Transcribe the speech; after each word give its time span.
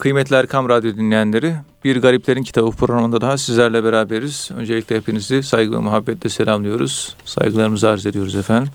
Kıymetli 0.00 0.36
Erkam 0.36 0.68
Radyo 0.68 0.96
dinleyenleri, 0.96 1.54
Bir 1.84 2.02
Gariplerin 2.02 2.42
Kitabı 2.42 2.70
programında 2.70 3.20
daha 3.20 3.38
sizlerle 3.38 3.84
beraberiz. 3.84 4.50
Öncelikle 4.56 4.96
hepinizi 4.96 5.42
saygı 5.42 5.72
ve 5.72 5.78
muhabbetle 5.78 6.30
selamlıyoruz. 6.30 7.16
Saygılarımızı 7.24 7.88
arz 7.88 8.06
ediyoruz 8.06 8.34
efendim. 8.34 8.72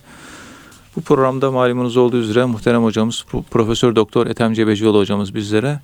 Bu 0.96 1.02
programda 1.02 1.52
malumunuz 1.52 1.98
olduğu 1.98 2.18
üzere 2.18 2.46
muhterem 2.46 2.84
hocamız 2.84 3.26
Profesör 3.52 3.96
Doktor 3.96 4.28
Ethem 4.28 4.54
Cebecioğlu 4.54 5.00
hocamız 5.00 5.36
bizlere 5.36 5.80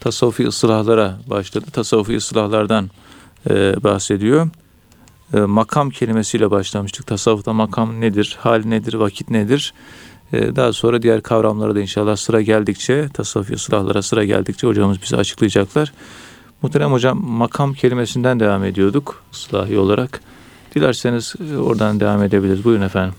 tasavvufi 0.00 0.46
ıslahlara 0.46 1.18
başladı. 1.26 1.66
Tasavvufi 1.72 2.16
ıslahlardan 2.16 2.90
e, 3.50 3.82
bahsediyor. 3.84 4.48
E, 5.34 5.40
makam 5.40 5.90
kelimesiyle 5.90 6.50
başlamıştık. 6.50 7.06
Tasavvufta 7.06 7.52
makam 7.52 8.00
nedir, 8.00 8.36
hal 8.40 8.64
nedir, 8.64 8.94
vakit 8.94 9.30
nedir? 9.30 9.74
E, 10.32 10.56
daha 10.56 10.72
sonra 10.72 11.02
diğer 11.02 11.20
kavramlara 11.20 11.74
da 11.74 11.80
inşallah 11.80 12.16
sıra 12.16 12.40
geldikçe, 12.40 13.08
tasavvufi 13.08 13.54
ıslahlara 13.54 14.02
sıra 14.02 14.24
geldikçe 14.24 14.66
hocamız 14.66 15.02
bize 15.02 15.16
açıklayacaklar. 15.16 15.92
Muhterem 16.62 16.92
hocam 16.92 17.24
makam 17.26 17.74
kelimesinden 17.74 18.40
devam 18.40 18.64
ediyorduk 18.64 19.22
ıslahi 19.32 19.78
olarak. 19.78 20.20
Dilerseniz 20.74 21.34
e, 21.52 21.56
oradan 21.56 22.00
devam 22.00 22.22
edebiliriz. 22.22 22.64
Buyurun 22.64 22.82
efendim. 22.82 23.14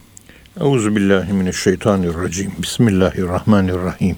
Euzu 0.59 0.95
billahi 0.95 1.33
mineşşeytanirracim. 1.33 2.51
Bismillahirrahmanirrahim. 2.61 4.17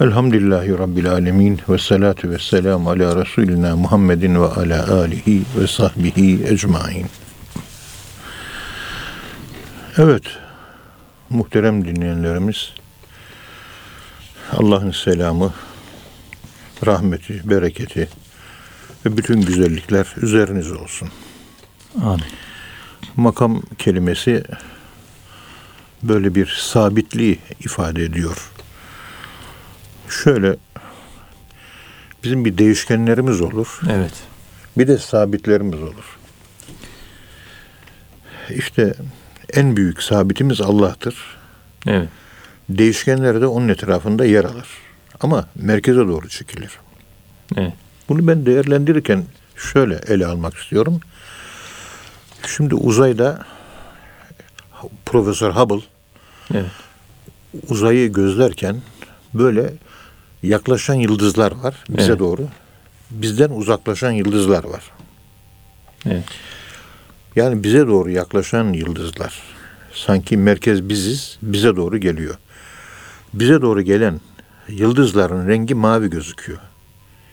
Elhamdülillahi 0.00 0.78
Rabbil 0.78 1.12
alemin 1.12 1.60
ve 1.68 1.78
salatu 1.78 2.30
ve 2.30 2.38
selamu 2.38 2.90
ala 2.90 3.22
Resulina 3.22 3.76
Muhammedin 3.76 4.34
ve 4.34 4.46
ala 4.46 5.00
alihi 5.00 5.42
ve 5.60 5.66
sahbihi 5.66 6.46
ecmain. 6.46 7.06
Evet, 9.96 10.22
muhterem 11.30 11.84
dinleyenlerimiz, 11.84 12.72
Allah'ın 14.52 14.90
selamı, 14.90 15.54
rahmeti, 16.86 17.50
bereketi 17.50 18.08
ve 19.06 19.16
bütün 19.16 19.42
güzellikler 19.42 20.14
üzeriniz 20.16 20.72
olsun. 20.72 21.08
Amin. 22.02 22.24
Makam 23.16 23.62
kelimesi 23.78 24.44
böyle 26.02 26.34
bir 26.34 26.46
sabitliği 26.46 27.38
ifade 27.60 28.04
ediyor. 28.04 28.50
Şöyle 30.08 30.56
bizim 32.24 32.44
bir 32.44 32.58
değişkenlerimiz 32.58 33.40
olur. 33.40 33.80
Evet. 33.90 34.12
Bir 34.78 34.88
de 34.88 34.98
sabitlerimiz 34.98 35.82
olur. 35.82 36.18
İşte 38.50 38.94
en 39.52 39.76
büyük 39.76 40.02
sabitimiz 40.02 40.60
Allah'tır. 40.60 41.16
Evet. 41.86 42.08
Değişkenler 42.68 43.40
de 43.40 43.46
onun 43.46 43.68
etrafında 43.68 44.24
yer 44.24 44.44
alır. 44.44 44.66
Ama 45.20 45.48
merkeze 45.54 46.00
doğru 46.00 46.28
çekilir. 46.28 46.70
Evet. 47.56 47.72
Bunu 48.08 48.26
ben 48.26 48.46
değerlendirirken 48.46 49.24
şöyle 49.56 50.00
ele 50.08 50.26
almak 50.26 50.54
istiyorum. 50.54 51.00
Şimdi 52.46 52.74
uzayda 52.74 53.44
Profesör 55.06 55.50
Hubble 55.50 55.84
Evet. 56.54 56.70
uzayı 57.68 58.12
gözlerken 58.12 58.82
böyle 59.34 59.72
yaklaşan 60.42 60.94
yıldızlar 60.94 61.52
var 61.52 61.74
bize 61.88 62.08
Evet. 62.08 62.18
doğru. 62.18 62.48
Bizden 63.10 63.50
uzaklaşan 63.50 64.10
yıldızlar 64.10 64.64
var. 64.64 64.82
Evet. 66.06 66.24
Yani 67.38 67.64
bize 67.64 67.86
doğru 67.86 68.10
yaklaşan 68.10 68.72
yıldızlar. 68.72 69.42
Sanki 69.92 70.36
merkez 70.36 70.88
biziz, 70.88 71.38
bize 71.42 71.76
doğru 71.76 71.98
geliyor. 71.98 72.34
Bize 73.34 73.62
doğru 73.62 73.82
gelen 73.82 74.20
yıldızların 74.68 75.48
rengi 75.48 75.74
mavi 75.74 76.10
gözüküyor. 76.10 76.58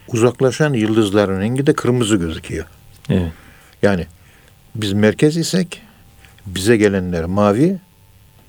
Uzaklaşan 0.08 0.72
yıldızların 0.72 1.40
rengi 1.40 1.66
de 1.66 1.72
kırmızı 1.72 2.16
gözüküyor. 2.16 2.66
Evet. 3.10 3.32
Yani 3.82 4.06
biz 4.74 4.92
merkez 4.92 5.36
isek 5.36 5.82
bize 6.46 6.76
gelenler 6.76 7.24
mavi, 7.24 7.78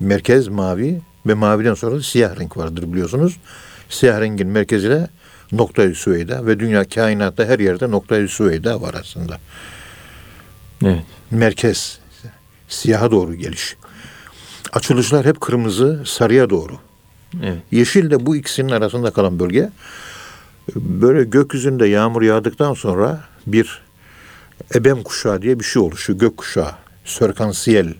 merkez 0.00 0.48
mavi 0.48 1.00
ve 1.26 1.34
maviden 1.34 1.74
sonra 1.74 1.96
da 1.96 2.02
siyah 2.02 2.40
renk 2.40 2.56
vardır 2.56 2.92
biliyorsunuz. 2.92 3.36
Siyah 3.88 4.20
rengin 4.20 4.48
merkezine 4.48 5.08
noktayı 5.52 5.94
süveyda 5.94 6.46
ve 6.46 6.60
dünya 6.60 6.84
kainatta 6.84 7.44
her 7.44 7.58
yerde 7.58 7.90
noktayı 7.90 8.28
süveyda 8.28 8.80
var 8.80 8.94
aslında. 9.00 9.38
Evet. 10.84 11.17
Merkez 11.30 11.98
siyaha 12.68 13.10
doğru 13.10 13.34
geliş. 13.34 13.76
Açılışlar 14.72 15.26
hep 15.26 15.40
kırmızı, 15.40 16.02
sarıya 16.06 16.50
doğru. 16.50 16.72
Evet. 17.42 17.58
Yeşil 17.70 18.10
de 18.10 18.26
bu 18.26 18.36
ikisinin 18.36 18.68
arasında 18.68 19.10
kalan 19.10 19.38
bölge. 19.38 19.70
Böyle 20.76 21.24
gökyüzünde 21.24 21.86
yağmur 21.86 22.22
yağdıktan 22.22 22.74
sonra 22.74 23.20
bir 23.46 23.82
ebem 24.74 25.02
kuşağı 25.02 25.42
diye 25.42 25.60
bir 25.60 25.64
şey 25.64 25.82
oluşuyor. 25.82 26.18
Gök 26.18 26.36
kuşağı. 26.36 26.72
Sörkansiyel 27.04 27.94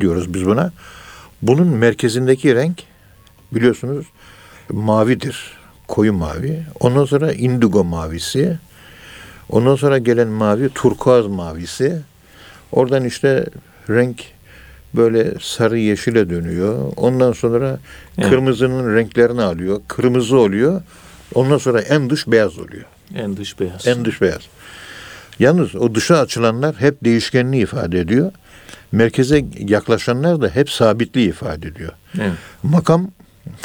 diyoruz 0.00 0.34
biz 0.34 0.46
buna. 0.46 0.72
Bunun 1.42 1.66
merkezindeki 1.66 2.54
renk 2.54 2.82
biliyorsunuz 3.52 4.06
mavidir. 4.72 5.56
Koyu 5.88 6.12
mavi. 6.12 6.66
Ondan 6.80 7.04
sonra 7.04 7.32
indigo 7.32 7.84
mavisi. 7.84 8.58
Ondan 9.48 9.76
sonra 9.76 9.98
gelen 9.98 10.28
mavi 10.28 10.68
turkuaz 10.68 11.26
mavisi. 11.26 12.02
Oradan 12.72 13.04
işte 13.04 13.46
renk 13.88 14.24
böyle 14.94 15.34
sarı 15.40 15.78
yeşile 15.78 16.30
dönüyor. 16.30 16.92
Ondan 16.96 17.32
sonra 17.32 17.78
Evet. 18.18 18.30
kırmızının 18.30 18.96
renklerini 18.96 19.42
alıyor. 19.42 19.80
Kırmızı 19.88 20.36
oluyor. 20.38 20.82
Ondan 21.34 21.58
sonra 21.58 21.80
en 21.80 22.10
dış 22.10 22.26
beyaz 22.26 22.58
oluyor. 22.58 22.84
En 23.14 23.36
dış 23.36 23.60
beyaz. 23.60 23.86
En 23.86 24.04
dış 24.04 24.20
beyaz. 24.20 24.40
Yalnız 25.38 25.74
o 25.74 25.94
dışa 25.94 26.18
açılanlar 26.18 26.76
hep 26.76 27.04
değişkenliği 27.04 27.62
ifade 27.62 28.00
ediyor. 28.00 28.32
Merkeze 28.92 29.44
yaklaşanlar 29.58 30.40
da 30.40 30.48
hep 30.48 30.70
sabitliği 30.70 31.28
ifade 31.28 31.68
ediyor. 31.68 31.92
Evet. 32.20 32.32
Makam 32.62 33.10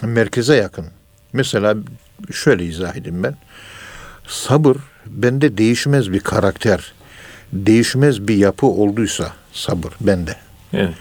merkeze 0.04 0.56
yakın. 0.56 0.86
Mesela 1.34 1.76
şöyle 2.34 2.66
izah 2.66 2.96
edeyim 2.96 3.24
ben. 3.24 3.36
Sabır 4.28 4.78
bende 5.08 5.58
değişmez 5.58 6.12
bir 6.12 6.20
karakter, 6.20 6.94
değişmez 7.54 8.28
bir 8.28 8.36
yapı 8.36 8.66
olduysa 8.66 9.34
sabır 9.54 9.94
bende. 10.02 10.36
Evet. 10.74 10.94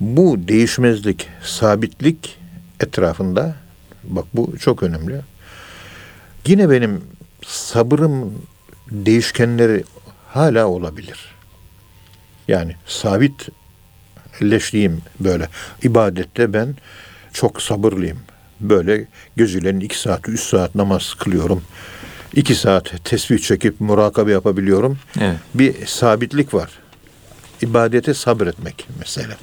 Bu 0.00 0.48
değişmezlik, 0.48 1.28
sabitlik 1.42 2.38
etrafında 2.80 3.54
bak 4.04 4.24
bu 4.34 4.58
çok 4.58 4.82
önemli. 4.82 5.20
Yine 6.46 6.70
benim 6.70 7.04
sabırım 7.46 8.42
değişkenleri 8.90 9.84
hala 10.28 10.66
olabilir. 10.66 11.34
Yani 12.48 12.76
sabitleştiğim 12.86 15.02
böyle 15.20 15.48
ibadette 15.82 16.52
ben 16.52 16.76
çok 17.32 17.62
sabırlıyım. 17.62 18.18
Böyle 18.60 19.06
geceleyin 19.36 19.80
iki 19.80 20.00
saat, 20.00 20.28
üç 20.28 20.40
saat 20.40 20.74
namaz 20.74 21.14
kılıyorum. 21.14 21.62
İki 22.34 22.54
saat 22.54 23.04
tesbih 23.04 23.38
çekip 23.38 23.80
murakabe 23.80 24.32
yapabiliyorum. 24.32 24.98
Evet. 25.20 25.36
Bir 25.54 25.86
sabitlik 25.86 26.54
var. 26.54 26.70
İbadete 27.62 28.14
sabretmek 28.14 28.88
mesela. 28.98 29.36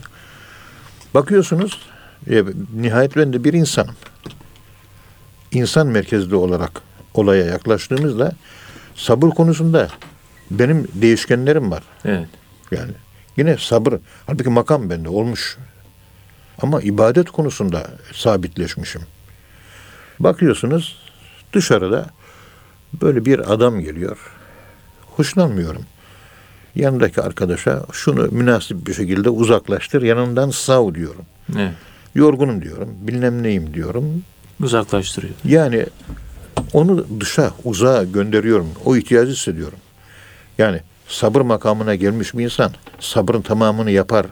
Bakıyorsunuz, 1.14 1.82
e, 2.30 2.44
nihayet 2.76 3.16
ben 3.16 3.34
de 3.34 3.44
bir 3.44 3.54
insanım. 3.54 3.96
İnsan 5.52 5.88
merkezli 5.88 6.36
olarak 6.36 6.82
olaya 7.14 7.46
yaklaştığımızda 7.46 8.32
sabır 8.96 9.30
konusunda 9.30 9.88
benim 10.52 10.88
değişkenlerim 10.94 11.72
var. 11.72 11.84
Evet. 12.06 12.28
Yani 12.72 12.92
yine 13.38 13.58
sabır, 13.58 13.94
halbuki 14.28 14.50
makam 14.50 14.90
bende 14.90 15.10
olmuş. 15.10 15.58
Ama 16.62 16.82
ibadet 16.82 17.32
konusunda 17.32 17.88
sabitleşmişim. 18.14 19.02
Bakıyorsunuz 20.20 21.00
dışarıda 21.54 22.10
böyle 23.02 23.26
bir 23.26 23.54
adam 23.54 23.80
geliyor. 23.80 24.18
Hoşlanmıyorum. 25.16 25.82
Yanındaki 26.76 27.22
arkadaşa 27.22 27.86
şunu 27.92 28.28
münasip 28.32 28.88
bir 28.88 28.94
şekilde 28.94 29.30
uzaklaştır, 29.30 30.02
yanından 30.02 30.50
sav 30.50 30.94
diyorum. 30.94 31.26
Evet. 31.58 31.74
Yorgunum 32.16 32.62
diyorum, 32.62 32.90
bilmem 33.02 33.44
neyim 33.44 33.74
diyorum. 33.74 34.24
Uzaklaştırıyor. 34.64 35.34
Yani 35.46 35.86
onu 36.74 37.06
dışa, 37.20 37.52
uzağa 37.64 38.04
gönderiyorum. 38.04 38.68
O 38.86 38.96
ihtiyacı 38.96 39.32
hissediyorum. 39.32 39.78
Yani 40.58 40.82
sabır 41.08 41.42
makamına 41.42 41.96
gelmiş 41.96 42.34
bir 42.34 42.44
insan 42.44 42.72
sabrın 43.00 43.42
tamamını 43.42 43.92
yapar. 43.92 44.26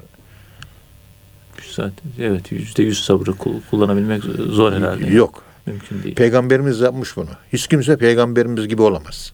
Zaten 1.72 2.12
evet 2.20 2.52
yüzde 2.52 2.84
yüz 2.84 3.04
sabrı 3.04 3.34
kul- 3.34 3.62
kullanabilmek 3.72 4.24
zor 4.50 4.74
herhalde. 4.74 5.08
Yok. 5.08 5.44
Mümkün 5.66 6.04
değil. 6.04 6.16
Peygamberimiz 6.16 6.80
yapmış 6.80 7.18
bunu. 7.18 7.30
Hiç 7.54 7.68
kimse 7.68 7.98
peygamberimiz 7.98 8.68
gibi 8.68 8.82
olamaz. 8.82 9.34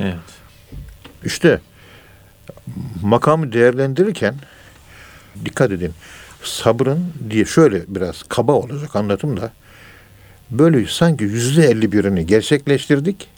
Evet. 0.00 0.14
İşte 1.24 1.60
makamı 3.02 3.52
değerlendirirken 3.52 4.34
dikkat 5.44 5.70
edin. 5.70 5.92
Sabrın 6.42 7.12
diye 7.30 7.44
şöyle 7.44 7.82
biraz 7.88 8.22
kaba 8.22 8.52
olacak 8.52 8.96
anlatım 8.96 9.40
da 9.40 9.52
böyle 10.50 10.86
sanki 10.86 11.24
yüzde 11.24 11.66
elli 11.66 11.92
birini 11.92 12.26
gerçekleştirdik. 12.26 13.28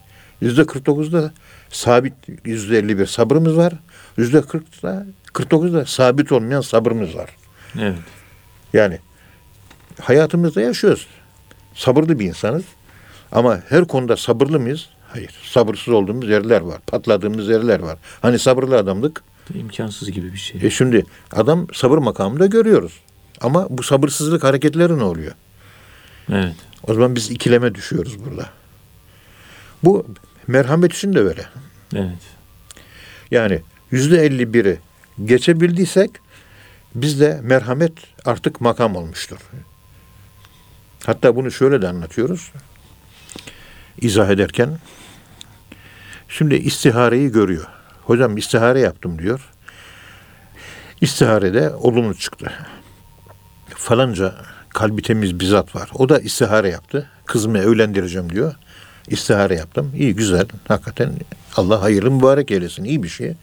Yüzde 0.41 0.63
49'da 0.63 1.33
sabit 1.71 2.13
yüzde 2.45 2.79
51 2.79 3.07
sabrımız 3.07 3.57
var. 3.57 3.73
Yüzde 4.17 4.39
40'da 4.39 5.07
49'da 5.35 5.87
sabit 5.87 6.33
olmayan 6.33 6.61
sabrımız 6.61 7.17
var. 7.17 7.31
Evet. 7.79 7.99
Yani 8.73 8.99
hayatımızda 10.01 10.61
yaşıyoruz. 10.61 11.07
Sabırlı 11.75 12.19
bir 12.19 12.25
insanız. 12.25 12.65
Ama 13.33 13.61
her 13.69 13.85
konuda 13.85 14.17
sabırlı 14.17 14.61
mıyız? 14.61 14.89
Hayır. 15.09 15.31
Sabırsız 15.45 15.95
olduğumuz 15.95 16.29
yerler 16.29 16.61
var. 16.61 16.79
Patladığımız 16.87 17.49
yerler 17.49 17.81
var. 17.81 17.99
Hani 18.23 18.39
sabırlı 18.39 18.79
adamlık. 18.79 19.23
İmkansız 19.55 20.11
gibi 20.11 20.33
bir 20.33 20.39
şey. 20.39 20.61
E 20.67 20.71
şimdi 20.71 21.05
adam 21.33 21.67
sabır 21.73 21.99
makamında 21.99 22.47
görüyoruz. 22.47 23.01
Ama 23.41 23.67
bu 23.71 23.83
sabırsızlık 23.83 24.45
hareketleri 24.45 24.99
ne 24.99 25.03
oluyor? 25.03 25.33
Evet. 26.33 26.55
O 26.89 26.95
zaman 26.95 27.17
biz 27.17 27.31
ikileme 27.31 27.75
düşüyoruz 27.75 28.25
burada. 28.25 28.51
Bu 29.83 30.07
merhamet 30.47 30.95
için 30.95 31.13
de 31.13 31.21
öyle. 31.21 31.47
Evet. 31.95 32.23
Yani 33.31 33.63
yüzde 33.91 34.23
elli 34.27 34.55
biri 34.55 34.79
geçebildiysek 35.25 36.11
bizde 36.95 37.41
merhamet 37.43 37.93
artık 38.25 38.61
makam 38.61 38.97
olmuştur. 38.97 39.39
Hatta 41.07 41.37
bunu 41.37 41.51
şöyle 41.51 41.83
de 41.83 41.89
anlatıyoruz. 41.89 42.53
İzah 44.01 44.29
ederken 44.29 44.79
şimdi 46.29 46.55
istihareyi 46.55 47.33
görüyor. 47.33 47.67
Hocam 48.05 48.37
istihare 48.37 48.81
yaptım 48.81 49.19
diyor. 49.19 49.51
İstiharede 51.01 51.75
olumlu 51.75 52.15
çıktı. 52.15 52.53
Falanca 53.69 54.35
kalbi 54.69 55.03
temiz 55.03 55.41
bir 55.41 55.47
zat 55.47 55.77
var. 55.77 55.91
O 55.95 56.09
da 56.09 56.19
istihare 56.19 56.69
yaptı. 56.69 57.11
Kızımı 57.27 57.59
evlendireceğim 57.59 58.31
diyor. 58.31 58.55
İstihare 59.09 59.55
yaptım. 59.55 59.93
İyi 59.97 60.15
güzel. 60.15 60.47
Hakikaten 60.69 61.13
Allah 61.57 61.83
hayırlı 61.83 62.11
mübarek 62.11 62.51
eylesin. 62.51 62.85
İyi 62.85 63.03
bir 63.03 63.09
şey. 63.09 63.35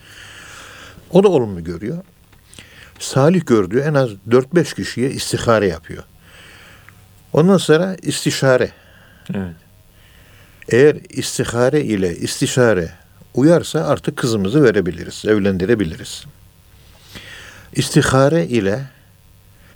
O 1.12 1.24
da 1.24 1.28
olumlu 1.28 1.64
görüyor. 1.64 1.98
Salih 3.00 3.46
gördüğü 3.46 3.80
en 3.80 3.94
az 3.94 4.10
4-5 4.30 4.76
kişiye 4.76 5.10
istihare 5.12 5.68
yapıyor. 5.68 6.04
Ondan 7.38 7.58
sonra 7.58 7.96
istişare. 8.02 8.72
Evet. 9.34 9.56
Eğer 10.70 10.96
istihare 11.10 11.82
ile 11.82 12.16
istişare 12.16 12.92
uyarsa 13.34 13.88
artık 13.88 14.18
kızımızı 14.18 14.64
verebiliriz, 14.64 15.24
evlendirebiliriz. 15.26 16.26
İstihare 17.74 18.46
ile 18.46 18.82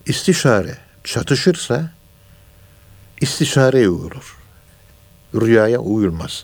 istişare 0.06 0.78
çatışırsa 1.04 1.92
istişareye 3.22 3.90
uyulur. 3.90 4.38
Rüyaya 5.36 5.80
uyulmaz. 5.80 6.44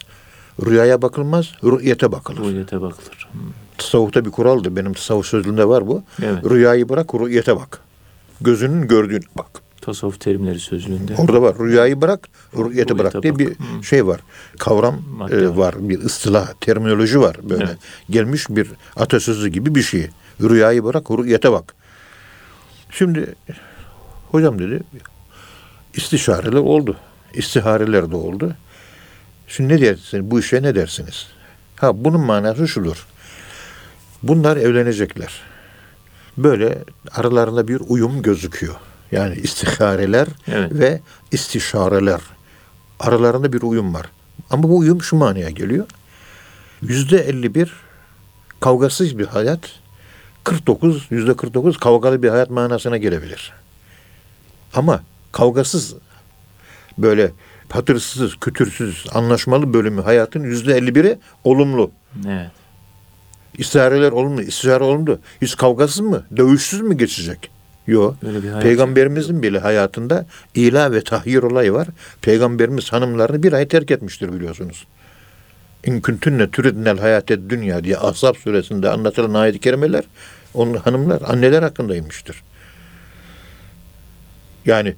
Rüyaya 0.66 1.02
bakılmaz, 1.02 1.46
rüyete 1.64 2.12
bakılır. 2.12 2.52
Rüyete 2.54 2.82
bakılır. 2.82 3.28
Hmm. 3.32 3.42
Tasavvufta 3.78 4.26
bir 4.26 4.32
kuraldır. 4.32 4.76
Benim 4.76 4.94
tasavvuf 4.94 5.26
sözlüğümde 5.26 5.68
var 5.68 5.88
bu. 5.88 6.04
Evet. 6.24 6.44
Rüyayı 6.50 6.90
bırak, 6.90 7.14
rüyete 7.14 7.56
bak. 7.56 7.80
Gözünün 8.42 8.88
gördüğüne 8.88 9.26
bak. 9.38 9.67
Tasavvuf 9.88 10.20
terimleri 10.20 10.60
sözlüğünde. 10.60 11.16
Orada 11.18 11.42
var. 11.42 11.60
Rüyayı 11.60 12.02
bırak, 12.02 12.30
rüyete 12.58 13.00
bırak 13.00 13.24
diye 13.24 13.40
bir 13.40 13.48
Hı. 13.48 13.84
şey 13.84 14.08
var. 14.08 14.22
Kavram 14.60 15.02
Madde 15.18 15.36
e, 15.36 15.48
var. 15.48 15.56
var. 15.56 15.76
Bir 15.90 16.00
ıstılah, 16.00 16.54
terminoloji 16.54 17.20
var 17.20 17.38
böyle. 17.50 17.64
Evet. 17.64 17.78
Gelmiş 18.10 18.50
bir 18.50 18.72
atasözü 18.96 19.48
gibi 19.48 19.76
bir 19.76 19.82
şey. 19.82 20.10
Rüyayı 20.42 20.84
bırak, 20.84 21.12
rüyete 21.12 21.52
bak. 21.52 21.76
Şimdi 22.92 23.36
hocam 24.32 24.60
dedi 24.60 24.84
istişareler 25.94 26.60
oldu. 26.60 26.98
İstihareler 27.34 28.12
de 28.12 28.16
oldu. 28.16 28.56
Şimdi 29.48 29.74
ne 29.74 29.82
dersiniz? 29.82 30.32
Bu 30.32 30.40
işe 30.40 30.64
ne 30.64 30.76
dersiniz? 30.76 31.28
Ha 31.76 32.04
bunun 32.06 32.22
manası 32.22 32.68
şudur. 32.68 33.08
Bunlar 34.24 34.58
evlenecekler. 34.58 35.42
Böyle 36.38 36.78
aralarında 37.12 37.68
bir 37.68 37.82
uyum 37.88 38.22
gözüküyor. 38.22 38.76
Yani 39.12 39.36
istihareler 39.36 40.28
Evet. 40.48 40.72
ve 40.74 41.02
istişareler. 41.32 42.22
Aralarında 43.00 43.54
bir 43.54 43.62
uyum 43.62 43.94
var. 43.94 44.06
Ama 44.50 44.64
bu 44.64 44.78
uyum 44.78 45.02
şu 45.02 45.16
manaya 45.16 45.50
geliyor. 45.50 45.86
Yüzde 46.82 47.18
51 47.18 47.72
kavgasız 48.60 49.20
bir 49.20 49.26
hayat, 49.26 49.60
49, 50.44 51.08
yüzde 51.10 51.36
49 51.36 51.78
kavgalı 51.78 52.24
bir 52.24 52.30
hayat 52.30 52.50
manasına 52.50 52.98
gelebilir. 52.98 53.54
Ama 54.74 55.02
kavgasız, 55.32 55.96
böyle 56.98 57.32
patırsız, 57.70 58.36
kütürsüz, 58.42 59.06
anlaşmalı 59.14 59.74
bölümü 59.74 60.02
hayatın 60.02 60.44
yüzde 60.44 60.78
51'i 60.78 61.20
olumlu. 61.44 61.92
Evet. 62.28 62.52
İstihareler 63.58 64.12
olumlu, 64.12 64.42
istişare 64.42 64.84
olumlu. 64.84 65.20
Hiç 65.42 65.58
kavgasız 65.58 66.00
mı, 66.00 66.26
dövüşsüz 66.38 66.82
mü 66.82 66.98
geçecek? 66.98 67.50
Yok. 67.88 68.16
Peygamberimizin 68.62 69.44
bile 69.44 69.60
hayatında 69.60 70.26
ila 70.56 70.92
ve 70.92 71.04
tahyir 71.04 71.44
olayı 71.44 71.74
var. 71.74 71.88
Peygamberimiz 72.22 72.94
hanımlarını 72.94 73.44
bir 73.44 73.54
ay 73.54 73.68
terk 73.68 73.92
etmiştir 73.92 74.34
biliyorsunuz. 74.34 74.88
İn 75.86 76.02
kuntunne 76.02 76.52
turidnel 76.52 76.98
hayate 76.98 77.50
dünya 77.50 77.84
diye 77.84 77.98
Ahzab 77.98 78.36
suresinde 78.36 78.90
anlatılan 78.90 79.34
ayet-i 79.34 79.60
kerimeler 79.60 80.04
onun 80.54 80.74
hanımlar, 80.74 81.22
anneler 81.26 81.64
hakkındaymıştır. 81.64 82.44
Yani 84.66 84.96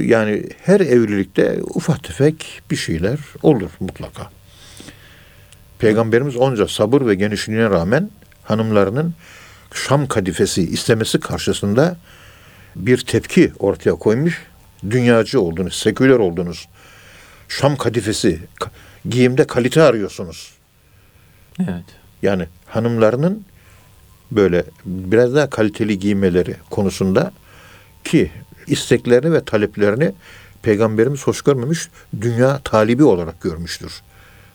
yani 0.00 0.44
her 0.64 0.80
evlilikte 0.80 1.60
ufak 1.62 2.04
tefek 2.04 2.62
bir 2.70 2.76
şeyler 2.76 3.18
olur 3.42 3.70
mutlaka. 3.80 4.30
Peygamberimiz 5.78 6.36
onca 6.36 6.68
sabır 6.68 7.06
ve 7.06 7.14
genişliğine 7.14 7.70
rağmen 7.70 8.10
hanımlarının 8.44 9.14
Şam 9.74 10.06
kadifesi 10.06 10.62
istemesi 10.62 11.20
karşısında 11.20 11.96
bir 12.76 12.98
tepki 12.98 13.52
ortaya 13.58 13.94
koymuş. 13.94 14.42
Dünyacı 14.90 15.40
oldunuz, 15.40 15.74
seküler 15.74 16.18
oldunuz. 16.18 16.68
Şam 17.48 17.76
kadifesi, 17.76 18.40
ka- 18.60 18.68
giyimde 19.08 19.46
kalite 19.46 19.82
arıyorsunuz. 19.82 20.52
Evet. 21.60 21.84
Yani 22.22 22.46
hanımlarının 22.66 23.44
böyle 24.30 24.64
biraz 24.84 25.34
daha 25.34 25.50
kaliteli 25.50 25.98
giymeleri 25.98 26.56
konusunda 26.70 27.32
ki 28.04 28.30
isteklerini 28.66 29.32
ve 29.32 29.44
taleplerini 29.44 30.12
Peygamberimiz 30.62 31.26
hoş 31.26 31.42
görmemiş, 31.42 31.88
dünya 32.20 32.60
talibi 32.64 33.04
olarak 33.04 33.40
görmüştür. 33.40 33.92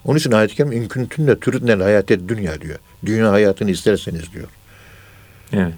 Onun 0.06 0.18
için 0.18 0.31
ayet-i 0.31 0.56
kerime 0.56 0.75
inküntünle 0.75 1.39
türütnel 1.39 1.82
hayate 1.82 2.29
dünya 2.29 2.62
diyor. 2.62 2.79
Dünya 3.05 3.32
hayatını 3.32 3.72
isterseniz 3.72 4.34
diyor. 4.34 4.48
Evet. 5.53 5.74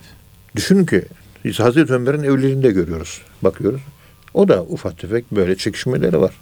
Düşünün 0.55 0.85
ki 0.85 1.05
biz 1.45 1.59
Hazreti 1.59 1.93
Ömer'in 1.93 2.23
evliliğinde 2.23 2.71
görüyoruz, 2.71 3.21
bakıyoruz. 3.41 3.81
O 4.33 4.47
da 4.47 4.63
ufak 4.63 4.97
tefek 4.97 5.31
böyle 5.31 5.55
çekişmeleri 5.55 6.21
var. 6.21 6.33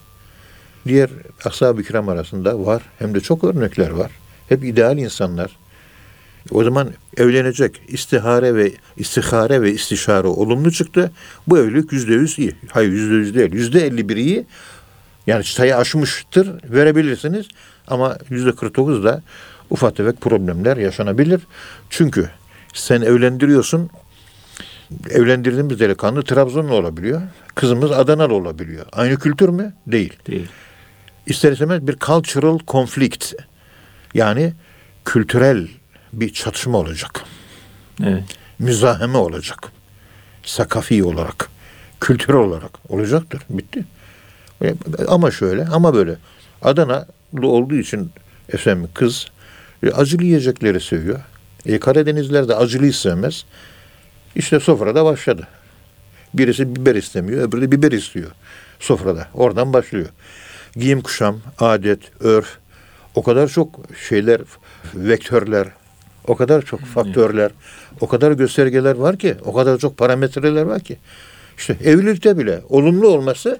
Diğer 0.88 1.10
ashab-ı 1.46 1.84
kiram 1.84 2.10
arasında 2.10 2.66
var. 2.66 2.84
Hem 3.00 3.16
de 3.16 3.20
çok 3.20 3.44
örnekler 3.44 3.90
var. 3.90 4.12
Hep 4.50 4.64
ideal 4.64 4.98
insanlar. 4.98 5.58
O 6.52 6.64
zaman 6.64 6.92
evlenecek 7.18 7.82
istihare 7.88 8.56
ve 8.56 8.72
istihare 8.98 9.62
ve 9.62 9.72
istişare 9.72 10.28
olumlu 10.28 10.72
çıktı. 10.72 11.12
Bu 11.48 11.58
evlilik 11.58 11.92
yüzde 11.92 12.14
yüz 12.14 12.40
iyi. 12.40 12.56
Hayır 12.72 12.92
yüzde 12.92 13.14
yüz 13.14 13.36
değil. 13.36 13.54
Yüzde 13.54 13.86
elli 13.86 14.10
bir 14.10 14.18
iyi. 14.18 14.46
Yani 15.28 15.44
çıtayı 15.44 15.78
aşmıştır 15.78 16.52
verebilirsiniz. 16.64 17.48
Ama 17.88 18.18
yüzde 18.30 18.56
kırk 18.56 18.78
da 18.78 19.22
ufak 19.70 19.96
tefek 19.96 20.22
problemler 20.22 20.78
yaşanabilir. 20.78 21.42
Çünkü 21.90 22.30
sen 22.74 23.02
evlendiriyorsun. 23.02 23.90
Evlendirdiğimiz 25.10 25.80
delikanlı 25.80 26.24
Trabzonlu 26.24 26.74
olabiliyor. 26.76 27.22
Kızımız 27.56 27.92
Adanalı 27.92 28.34
olabiliyor. 28.34 28.86
Aynı 28.92 29.20
kültür 29.20 29.50
mü? 29.50 29.74
Değil. 29.88 30.14
Değil. 30.28 30.48
İster 31.28 31.52
istemez 31.52 31.88
bir 31.88 31.98
cultural 32.00 32.60
conflict. 32.68 33.34
Yani 34.14 34.54
kültürel 35.06 35.68
bir 36.14 36.34
çatışma 36.34 36.78
olacak. 36.78 37.22
Evet. 38.04 38.24
Müzaheme 38.60 39.18
olacak. 39.18 39.72
Sakafi 40.44 41.04
olarak, 41.04 41.50
kültürel 42.02 42.40
olarak 42.40 42.92
olacaktır. 42.92 43.42
Bitti. 43.50 43.86
E, 44.64 44.76
Ama 45.08 45.32
şöyle, 45.32 45.66
ama 45.66 45.94
böyle. 45.94 46.16
Adanalı 46.62 47.08
olduğu 47.48 47.76
için 47.76 48.12
efendim 48.54 48.90
kız 48.94 49.28
e, 49.84 49.92
acılı 49.92 50.24
yiyecekleri 50.24 50.82
seviyor. 50.82 51.20
E, 51.66 51.80
Karadenizler 51.80 52.48
de 52.48 52.56
acılıyı 52.56 52.94
sevmez. 52.94 53.46
İşte 54.36 54.60
sofrada 54.60 55.06
başladı. 55.06 55.48
Birisi 56.34 56.76
biber 56.76 56.96
istemiyor, 56.96 57.48
öbürü 57.48 57.62
de 57.62 57.72
biber 57.72 57.92
istiyor 57.92 58.32
sofrada. 58.80 59.28
Oradan 59.34 59.74
başlıyor. 59.74 60.10
Giyim 60.76 61.02
kuşam, 61.02 61.40
adet, 61.60 62.00
örf, 62.20 62.58
o 63.16 63.24
kadar 63.24 63.48
çok 63.48 63.80
şeyler, 64.10 64.42
vektörler, 64.96 65.68
o 66.28 66.36
kadar 66.36 66.62
çok 66.62 66.80
faktörler, 66.80 67.52
o 68.02 68.08
kadar 68.08 68.32
göstergeler 68.32 68.96
var 68.96 69.18
ki, 69.18 69.36
o 69.46 69.54
kadar 69.54 69.78
çok 69.78 69.98
parametreler 69.98 70.64
var 70.64 70.80
ki. 70.80 70.98
İşte 71.58 71.78
evlilikte 71.84 72.38
bile 72.38 72.62
olumlu 72.70 73.08
olması 73.08 73.60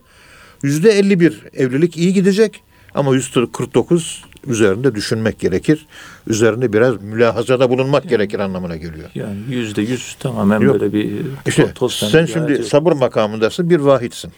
Yüzde 0.64 0.92
51 0.92 1.44
evlilik 1.54 1.98
iyi 1.98 2.14
gidecek 2.14 2.64
ama 2.94 3.16
yüzde 3.16 3.52
49 3.52 4.26
üzerinde 4.48 4.96
düşünmek 4.96 5.40
gerekir. 5.40 5.86
Üzerinde 6.28 6.74
biraz 6.74 7.02
mülahazada 7.02 7.70
bulunmak 7.70 8.10
gerekir 8.10 8.40
anlamına 8.40 8.76
geliyor. 8.78 9.10
Yani 9.16 9.38
yüzde 9.50 9.82
yüz 9.82 10.16
tamamen 10.20 10.60
Yok. 10.60 10.74
böyle 10.82 10.94
bir 10.94 11.12
İşte 11.48 11.64
to- 11.64 11.74
toz 11.74 11.94
sen 11.94 12.26
şimdi 12.26 12.52
yok. 12.52 12.66
sabır 12.66 12.92
makamındasın 12.92 13.70
bir 13.70 13.80
vahitsin. 13.80 14.32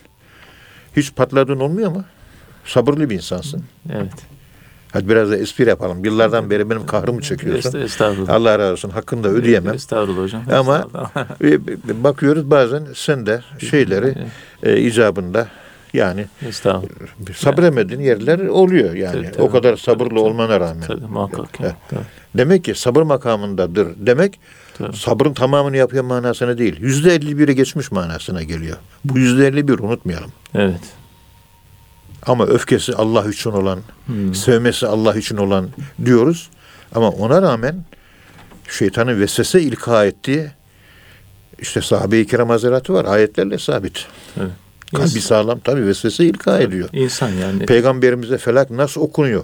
Hiç 0.98 1.16
patladığın 1.16 1.60
olmuyor 1.60 1.92
mu? 1.92 2.04
Sabırlı 2.66 3.10
bir 3.10 3.16
insansın. 3.16 3.64
Evet. 3.94 4.12
Hadi 4.94 5.10
biraz 5.10 5.32
da 5.32 5.38
espri 5.38 5.70
yapalım. 5.70 6.06
Yıllardan 6.06 6.50
beri 6.50 6.70
benim 6.70 6.86
kahrımı 6.86 7.22
çekiyorsun. 7.22 7.72
Est- 7.72 7.84
Estağfurullah. 7.84 8.34
Allah 8.34 8.60
razı 8.60 8.72
olsun. 8.72 8.90
Hakkında 8.90 9.28
ödeyemem. 9.30 9.74
Estağfurullah 9.76 10.24
hocam. 10.24 10.42
Ama 10.54 10.88
e, 11.44 12.04
bakıyoruz 12.04 12.52
bazen 12.52 12.84
sen 12.96 13.26
de 13.26 13.42
şeyleri 13.70 14.16
e, 14.64 14.78
icabında 14.82 15.48
yani 15.96 16.26
sabremediğin 17.36 18.02
yerler 18.02 18.40
oluyor 18.40 18.94
yani. 18.94 19.14
Tabii, 19.14 19.32
tabii. 19.32 19.42
o 19.44 19.52
kadar 19.52 19.78
sabırlı 19.78 20.10
Tabii, 20.10 20.20
olmana 20.20 20.60
rağmen. 20.60 20.88
Tabii 20.88 21.06
muhakkak. 21.06 21.50
Evet. 21.60 21.74
Tabii, 21.90 22.00
Demek 22.36 22.64
ki 22.64 22.76
sabır 22.76 23.02
makamındadır. 23.02 23.88
Demek 23.98 24.40
tabii. 24.78 24.98
sabrın 24.98 25.34
tamamını 25.34 25.78
yapıyor 25.78 26.04
manasına 26.04 26.58
değil. 26.58 26.76
Yüzde 26.80 27.16
51'e 27.16 27.54
geçmiş 27.54 27.92
manasına 27.92 28.44
geliyor. 28.44 28.78
Bu 29.06 29.20
yüzde 29.20 29.48
51 29.48 29.80
unutmayalım. 29.80 30.32
Evet. 30.56 30.82
Ama 32.26 32.46
öfkesi 32.46 32.96
Allah 32.96 33.30
için 33.30 33.52
olan, 33.52 33.80
Hmm. 34.06 34.36
sevmesi 34.36 34.88
Allah 34.88 35.16
için 35.16 35.38
olan 35.38 35.70
diyoruz. 36.06 36.50
Ama 36.96 37.10
ona 37.10 37.42
rağmen 37.42 37.84
şeytanın 38.70 39.20
vesvese 39.20 39.62
ilka 39.62 40.06
ettiği 40.06 40.48
işte 41.60 41.82
sahabe-i 41.82 42.28
kiram 42.28 42.50
hazaratı 42.50 42.94
var. 42.94 43.06
Ayetlerle 43.06 43.58
sabit. 43.58 44.06
Evet. 44.40 44.50
Kalbi 44.96 45.22
sağlam 45.22 45.60
tabi 45.60 45.88
vesvese 45.88 46.26
ilka 46.26 46.60
ediyor. 46.60 46.90
insan 46.94 47.30
yani. 47.30 47.66
Peygamberimize 47.66 48.38
felak 48.38 48.72
nasıl 48.72 49.02
okunuyor? 49.02 49.44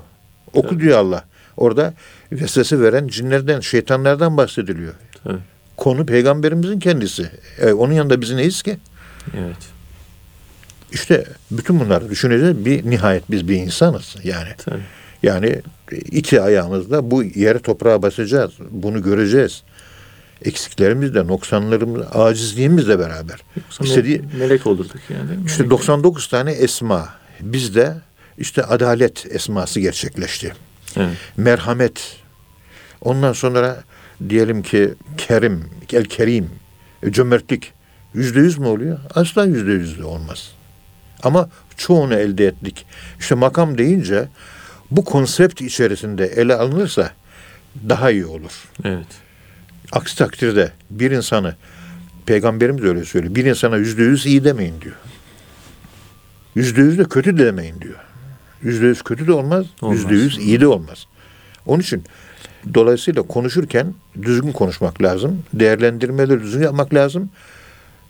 Oku 0.54 0.80
diyor 0.80 0.98
Allah. 0.98 1.24
Orada 1.58 1.94
vesvese 2.32 2.80
veren 2.82 3.08
cinlerden, 3.08 3.60
şeytanlardan 3.60 4.38
bahsediliyor. 4.38 4.94
Tabii. 5.24 5.38
Konu 5.78 6.06
peygamberimizin 6.06 6.80
kendisi. 6.80 7.30
E, 7.60 7.74
onun 7.74 7.94
yanında 7.94 8.22
biz 8.22 8.32
neyiz 8.32 8.62
ki? 8.62 8.78
Evet. 9.38 9.58
İşte 10.92 11.26
bütün 11.52 11.80
bunları 11.80 12.10
düşüneceğiz. 12.10 12.66
Bir 12.66 12.90
nihayet 12.90 13.32
biz 13.32 13.48
bir 13.48 13.56
insanız 13.56 14.16
yani. 14.24 14.50
Tabii. 14.58 14.82
Yani 15.24 15.62
iki 15.92 16.42
ayağımızla 16.42 17.12
bu 17.12 17.24
yere 17.24 17.60
toprağa 17.60 18.02
basacağız. 18.02 18.52
Bunu 18.72 19.04
göreceğiz. 19.04 19.64
Eksiklerimizle, 20.46 21.28
noksanlarımızla, 21.28 22.06
acizliğimizle 22.06 23.00
beraber. 23.00 23.40
İstediği, 23.82 24.20
me- 24.20 24.38
melek 24.40 24.68
olurduk 24.68 25.02
yani. 25.10 25.38
mi? 25.38 25.44
işte 25.46 25.70
99 25.70 26.28
tane 26.28 26.52
esma. 26.52 27.10
Bizde 27.40 27.98
işte 28.38 28.64
adalet 28.64 29.26
esması 29.30 29.80
gerçekleşti. 29.80 30.54
Evet. 30.98 31.18
Merhamet. 31.38 32.18
Ondan 33.02 33.34
sonra 33.34 33.84
diyelim 34.30 34.62
ki 34.64 34.94
kerim, 35.18 35.70
el 35.94 36.06
kerim, 36.06 36.50
e, 37.04 37.12
cömertlik. 37.12 37.74
Yüzde 38.14 38.40
yüz 38.40 38.58
mü 38.58 38.68
oluyor? 38.68 39.00
Asla 39.16 39.46
yüzde 39.46 39.72
yüz 39.72 40.02
olmaz. 40.02 40.52
Ama 41.24 41.50
çoğunu 41.78 42.16
elde 42.16 42.48
ettik. 42.48 42.86
İşte 43.20 43.36
makam 43.36 43.78
deyince 43.78 44.28
bu 44.92 45.06
konsept 45.06 45.62
içerisinde 45.62 46.26
ele 46.26 46.56
alınırsa 46.56 47.12
daha 47.90 48.12
iyi 48.12 48.26
olur. 48.26 48.52
Evet. 48.84 49.08
Aksi 49.92 50.18
takdirde 50.18 50.72
bir 50.90 51.12
insanı 51.12 51.56
Peygamberimiz 52.26 52.84
öyle 52.84 53.06
söylüyor. 53.06 53.36
Bir 53.36 53.46
insana 53.46 53.78
yüzde 53.78 54.04
yüz 54.04 54.26
iyi 54.26 54.44
demeyin 54.44 54.82
diyor. 54.82 54.96
Yüzde 56.56 56.82
yüz 56.82 56.98
de 56.98 57.04
kötü 57.04 57.38
de 57.38 57.46
demeyin 57.46 57.82
diyor. 57.82 58.00
Yüzde 58.62 58.86
yüz 58.86 59.02
kötü 59.02 59.28
de 59.28 59.32
olmaz, 59.32 59.66
yüzde 59.92 60.14
yüz 60.14 60.38
iyi 60.38 60.62
de 60.62 60.68
olmaz. 60.68 61.08
Onun 61.66 61.80
için 61.80 62.04
dolayısıyla 62.74 63.22
konuşurken 63.22 63.94
düzgün 64.22 64.52
konuşmak 64.52 65.02
lazım. 65.02 65.44
Değerlendirmeleri 65.54 66.42
düzgün 66.42 66.64
yapmak 66.64 66.94
lazım. 66.94 67.30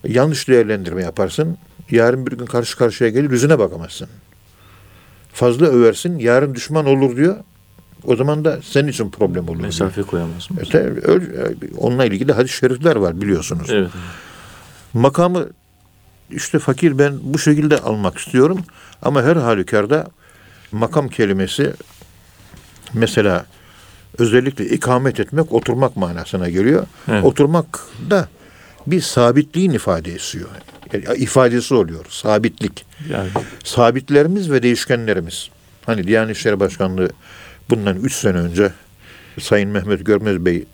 Yanlış 0.08 0.48
değerlendirme 0.48 1.02
yaparsın. 1.02 1.58
Yarın 1.90 2.26
bir 2.26 2.32
gün 2.32 2.46
karşı 2.46 2.78
karşıya 2.78 3.10
gelir 3.10 3.30
yüzüne 3.30 3.58
bakamazsın. 3.58 4.08
Fazla 5.32 5.66
översin 5.66 6.18
yarın 6.18 6.54
düşman 6.54 6.86
olur 6.86 7.16
diyor. 7.16 7.36
O 8.04 8.16
zaman 8.16 8.44
da 8.44 8.58
senin 8.62 8.88
için 8.88 9.10
problem 9.10 9.48
olur. 9.48 9.60
Mesafe 9.60 10.02
koyamaz 10.02 10.50
mı? 10.50 10.56
İşte 10.62 10.78
öyle- 11.02 11.26
onunla 11.78 12.04
ilgili 12.04 12.32
hadis-i 12.32 12.56
şerifler 12.56 12.96
var 12.96 13.20
biliyorsunuz. 13.20 13.70
Evet. 13.70 13.90
Makamı 14.92 15.46
işte 16.30 16.58
fakir 16.58 16.98
ben 16.98 17.14
bu 17.22 17.38
şekilde 17.38 17.78
almak 17.78 18.18
istiyorum 18.18 18.58
ama 19.02 19.22
her 19.22 19.36
halükarda 19.36 20.06
makam 20.72 21.08
kelimesi 21.08 21.72
mesela 22.94 23.46
özellikle 24.18 24.66
ikamet 24.66 25.20
etmek, 25.20 25.52
oturmak 25.52 25.96
manasına 25.96 26.48
geliyor. 26.48 26.86
Evet. 27.08 27.24
Oturmak 27.24 27.80
da 28.10 28.28
bir 28.86 29.00
sabitliğin 29.00 29.72
ifadesi 29.72 30.38
oluyor. 30.38 30.50
Yani 31.08 31.18
ifadesi 31.18 31.74
oluyor. 31.74 32.04
Sabitlik. 32.08 32.84
Yani 33.10 33.28
Sabitlerimiz 33.64 34.50
ve 34.50 34.62
değişkenlerimiz. 34.62 35.48
Hani 35.86 36.06
Diyanet 36.06 36.36
İşleri 36.36 36.60
Başkanlığı 36.60 37.10
bundan 37.70 37.96
üç 37.96 38.14
sene 38.14 38.38
önce 38.38 38.72
Sayın 39.40 39.70
Mehmet 39.70 40.06
Görmez 40.06 40.44
Bey 40.44 40.64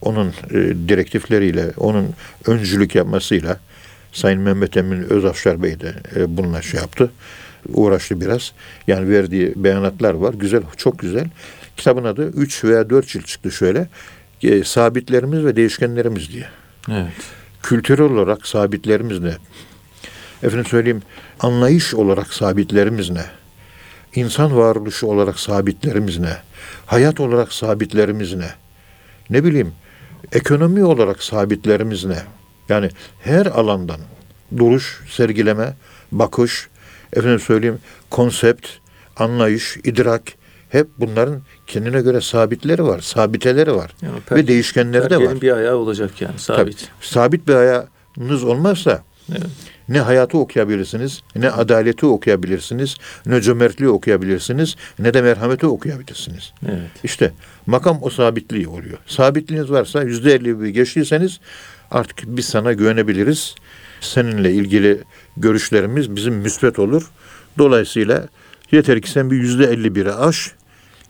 onun 0.00 0.28
e, 0.50 0.54
direktifleriyle, 0.88 1.72
onun 1.76 2.10
öncülük 2.46 2.94
yapmasıyla 2.94 3.58
Sayın 4.12 4.40
Mehmet 4.40 4.76
Emin 4.76 5.10
Özafşar 5.10 5.62
Bey 5.62 5.80
de 5.80 5.94
e, 6.16 6.36
bununla 6.36 6.62
şey 6.62 6.80
yaptı. 6.80 7.10
Uğraştı 7.68 8.20
biraz. 8.20 8.52
Yani 8.86 9.10
verdiği 9.10 9.52
beyanatlar 9.56 10.14
var. 10.14 10.34
Güzel, 10.34 10.62
çok 10.76 10.98
güzel. 10.98 11.26
Kitabın 11.76 12.04
adı 12.04 12.28
3 12.28 12.64
veya 12.64 12.90
4 12.90 13.08
cilt 13.08 13.26
çıktı 13.26 13.50
şöyle. 13.50 13.88
E, 14.42 14.64
sabitlerimiz 14.64 15.44
ve 15.44 15.56
değişkenlerimiz 15.56 16.32
diye 16.32 16.46
evet. 16.90 17.12
kültürel 17.62 18.04
olarak 18.04 18.46
sabitlerimiz 18.46 19.20
ne? 19.20 19.34
Efendim 20.42 20.66
söyleyeyim, 20.66 21.02
anlayış 21.40 21.94
olarak 21.94 22.34
sabitlerimiz 22.34 23.10
ne? 23.10 23.24
İnsan 24.14 24.56
varoluşu 24.56 25.06
olarak 25.06 25.38
sabitlerimiz 25.38 26.18
ne? 26.18 26.36
Hayat 26.86 27.20
olarak 27.20 27.52
sabitlerimiz 27.52 28.34
ne? 28.34 28.50
Ne 29.30 29.44
bileyim, 29.44 29.72
ekonomi 30.32 30.84
olarak 30.84 31.22
sabitlerimiz 31.22 32.04
ne? 32.04 32.18
Yani 32.68 32.90
her 33.20 33.46
alandan 33.46 34.00
duruş, 34.56 35.02
sergileme, 35.10 35.74
bakış, 36.12 36.68
efendim 37.12 37.40
söyleyeyim, 37.40 37.78
konsept, 38.10 38.66
anlayış, 39.16 39.76
idrak, 39.84 40.22
hep 40.68 40.86
bunların 40.98 41.42
kendine 41.66 42.00
göre 42.00 42.20
sabitleri 42.20 42.84
var, 42.84 43.00
sabiteleri 43.00 43.74
var 43.74 43.94
Yani 44.02 44.18
per- 44.28 44.36
ve 44.36 44.46
değişkenleri 44.46 45.10
de 45.10 45.16
var. 45.26 45.40
Bir 45.40 45.56
ayağı 45.56 45.76
olacak 45.76 46.20
yani 46.20 46.38
sabit. 46.38 46.78
Tabii. 46.78 46.88
Sabit 47.00 47.48
bir 47.48 47.54
ayağınız 47.54 48.44
olmazsa 48.44 49.02
Evet. 49.30 49.46
Ne 49.88 50.00
hayatı 50.00 50.38
okuyabilirsiniz, 50.38 51.22
ne 51.36 51.50
adaleti 51.50 52.06
okuyabilirsiniz, 52.06 52.96
ne 53.26 53.40
cömertliği 53.40 53.90
okuyabilirsiniz, 53.90 54.76
ne 54.98 55.14
de 55.14 55.22
merhameti 55.22 55.66
okuyabilirsiniz. 55.66 56.52
Evet. 56.68 56.90
İşte 57.04 57.32
makam 57.66 57.98
o 58.02 58.10
sabitliği 58.10 58.68
oluyor. 58.68 58.98
Sabitliğiniz 59.06 59.70
varsa 59.70 60.02
yüzde 60.02 60.34
elli 60.34 60.60
bir 60.60 60.68
geçtiyseniz 60.68 61.40
artık 61.90 62.18
biz 62.26 62.46
sana 62.46 62.72
güvenebiliriz. 62.72 63.54
Seninle 64.00 64.52
ilgili 64.52 65.00
görüşlerimiz 65.36 66.16
bizim 66.16 66.34
müsbet 66.34 66.78
olur. 66.78 67.10
Dolayısıyla 67.58 68.28
yeter 68.72 69.02
ki 69.02 69.10
sen 69.10 69.30
bir 69.30 69.36
yüzde 69.36 69.64
elli 69.64 69.94
bire 69.94 70.12
aş, 70.12 70.52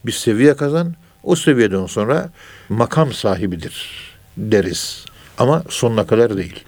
bir 0.07 0.12
seviye 0.12 0.57
kazan. 0.57 0.95
O 1.23 1.37
seviyeden 1.37 1.87
sonra 1.87 2.31
makam 2.69 3.12
sahibidir 3.12 3.90
deriz. 4.37 5.04
Ama 5.38 5.62
sonuna 5.69 6.07
kadar 6.07 6.37
değil. 6.37 6.64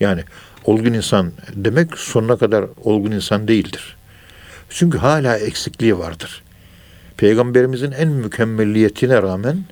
Yani 0.00 0.24
olgun 0.66 0.92
insan 0.92 1.32
demek 1.54 1.98
sonuna 1.98 2.36
kadar 2.36 2.64
olgun 2.84 3.10
insan 3.10 3.48
değildir. 3.48 3.96
Çünkü 4.70 4.98
hala 4.98 5.38
eksikliği 5.38 5.98
vardır. 5.98 6.42
Peygamberimizin 7.16 7.92
en 7.92 8.08
mükemmelliyetine 8.08 9.22
rağmen 9.22 9.64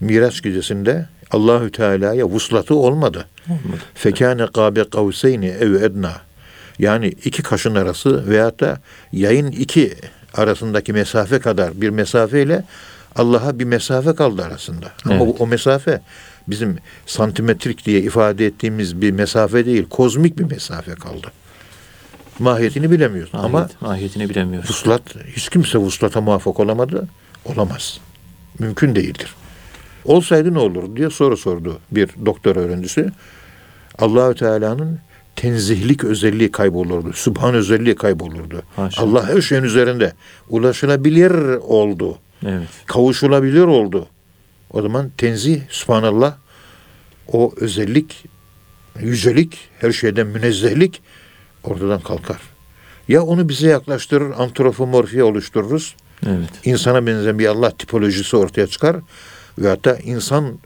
Miraç 0.00 0.42
gecesinde 0.42 1.06
Allahü 1.30 1.72
Teala'ya 1.72 2.24
vuslatı 2.28 2.74
olmadı. 2.74 3.26
Fekâne 3.94 4.46
kâbe 4.46 4.84
kavseyni 4.84 5.46
ev 5.46 5.72
edna. 5.74 6.12
Yani 6.78 7.06
iki 7.24 7.42
kaşın 7.42 7.74
arası 7.74 8.30
veyahut 8.30 8.60
da 8.60 8.80
yayın 9.12 9.46
iki 9.52 9.94
arasındaki 10.34 10.92
mesafe 10.92 11.38
kadar 11.38 11.80
bir 11.80 11.90
mesafeyle 11.90 12.64
Allah'a 13.16 13.58
bir 13.58 13.64
mesafe 13.64 14.14
kaldı 14.14 14.44
arasında. 14.44 14.86
Ama 15.04 15.14
Evet. 15.24 15.34
o 15.38 15.46
mesafe 15.46 16.00
bizim 16.50 16.76
santimetrik 17.06 17.86
diye 17.86 18.00
ifade 18.00 18.46
ettiğimiz 18.46 19.00
bir 19.00 19.10
mesafe 19.10 19.66
değil, 19.66 19.88
kozmik 19.88 20.38
bir 20.38 20.44
mesafe 20.44 20.94
kaldı. 20.94 21.32
Mahiyetini 22.38 22.90
bilemiyoruz 22.90 23.34
Mahiyet, 23.34 23.54
ama 23.54 23.68
mahiyetini 23.80 24.28
bilemiyoruz. 24.28 24.70
Vuslat, 24.70 25.02
hiç 25.36 25.48
kimse 25.48 25.78
vuslata 25.78 26.20
muvaffak 26.20 26.60
olamadı. 26.60 27.08
Olamaz. 27.44 28.00
Mümkün 28.58 28.94
değildir. 28.94 29.34
Olsaydı 30.04 30.54
ne 30.54 30.58
olur 30.58 30.96
diye 30.96 31.10
soru 31.10 31.36
sordu 31.36 31.78
bir 31.90 32.10
doktor 32.26 32.56
öğrencisi. 32.56 33.10
Allahü 33.98 34.34
Teala'nın 34.34 34.98
tenzihlik 35.36 36.04
özelliği 36.04 36.52
kaybolurdu. 36.52 37.12
Subhan 37.12 37.54
özelliği 37.54 37.94
kaybolurdu. 37.94 38.62
Haşa. 38.76 39.02
Allah 39.02 39.28
her 39.28 39.40
şeyin 39.40 39.62
üzerinde. 39.62 40.12
Ulaşılabilir 40.48 41.30
oldu. 41.56 42.18
Evet. 42.46 42.68
Kavuşulabilir 42.86 43.62
oldu. 43.62 44.06
O 44.70 44.82
zaman 44.82 45.10
tenzih, 45.16 45.60
subhanallah 45.68 46.34
o 47.32 47.52
özellik, 47.56 48.24
yücelik, 49.00 49.58
her 49.80 49.92
şeyden 49.92 50.26
münezzehlik 50.26 51.02
ortadan 51.64 52.00
kalkar. 52.00 52.40
Ya 53.08 53.22
onu 53.22 53.48
bize 53.48 53.68
yaklaştırır, 53.68 54.30
antropomorfiye 54.38 55.24
oluştururuz. 55.24 55.96
Evet. 56.26 56.50
insana 56.64 57.06
benzeyen 57.06 57.38
bir 57.38 57.46
Allah 57.46 57.70
tipolojisi 57.70 58.36
ortaya 58.36 58.66
çıkar 58.66 58.96
ve 59.58 59.68
hatta 59.68 59.96
insan 59.96 60.58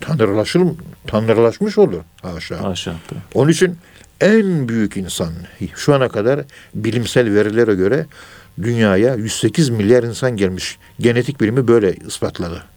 tanrılaşır, 0.00 0.62
tanrılaşmış 1.06 1.78
olur 1.78 2.00
haşa. 2.22 2.64
Haşa. 2.64 2.94
Onun 3.34 3.50
için 3.50 3.76
en 4.20 4.68
büyük 4.68 4.96
insan 4.96 5.32
şu 5.76 5.94
ana 5.94 6.08
kadar 6.08 6.40
bilimsel 6.74 7.34
verilere 7.34 7.74
göre 7.74 8.06
dünyaya 8.62 9.14
108 9.14 9.68
milyar 9.68 10.02
insan 10.02 10.36
gelmiş. 10.36 10.78
Genetik 11.00 11.40
bilimi 11.40 11.68
böyle 11.68 11.94
ispatladı. 11.94 12.75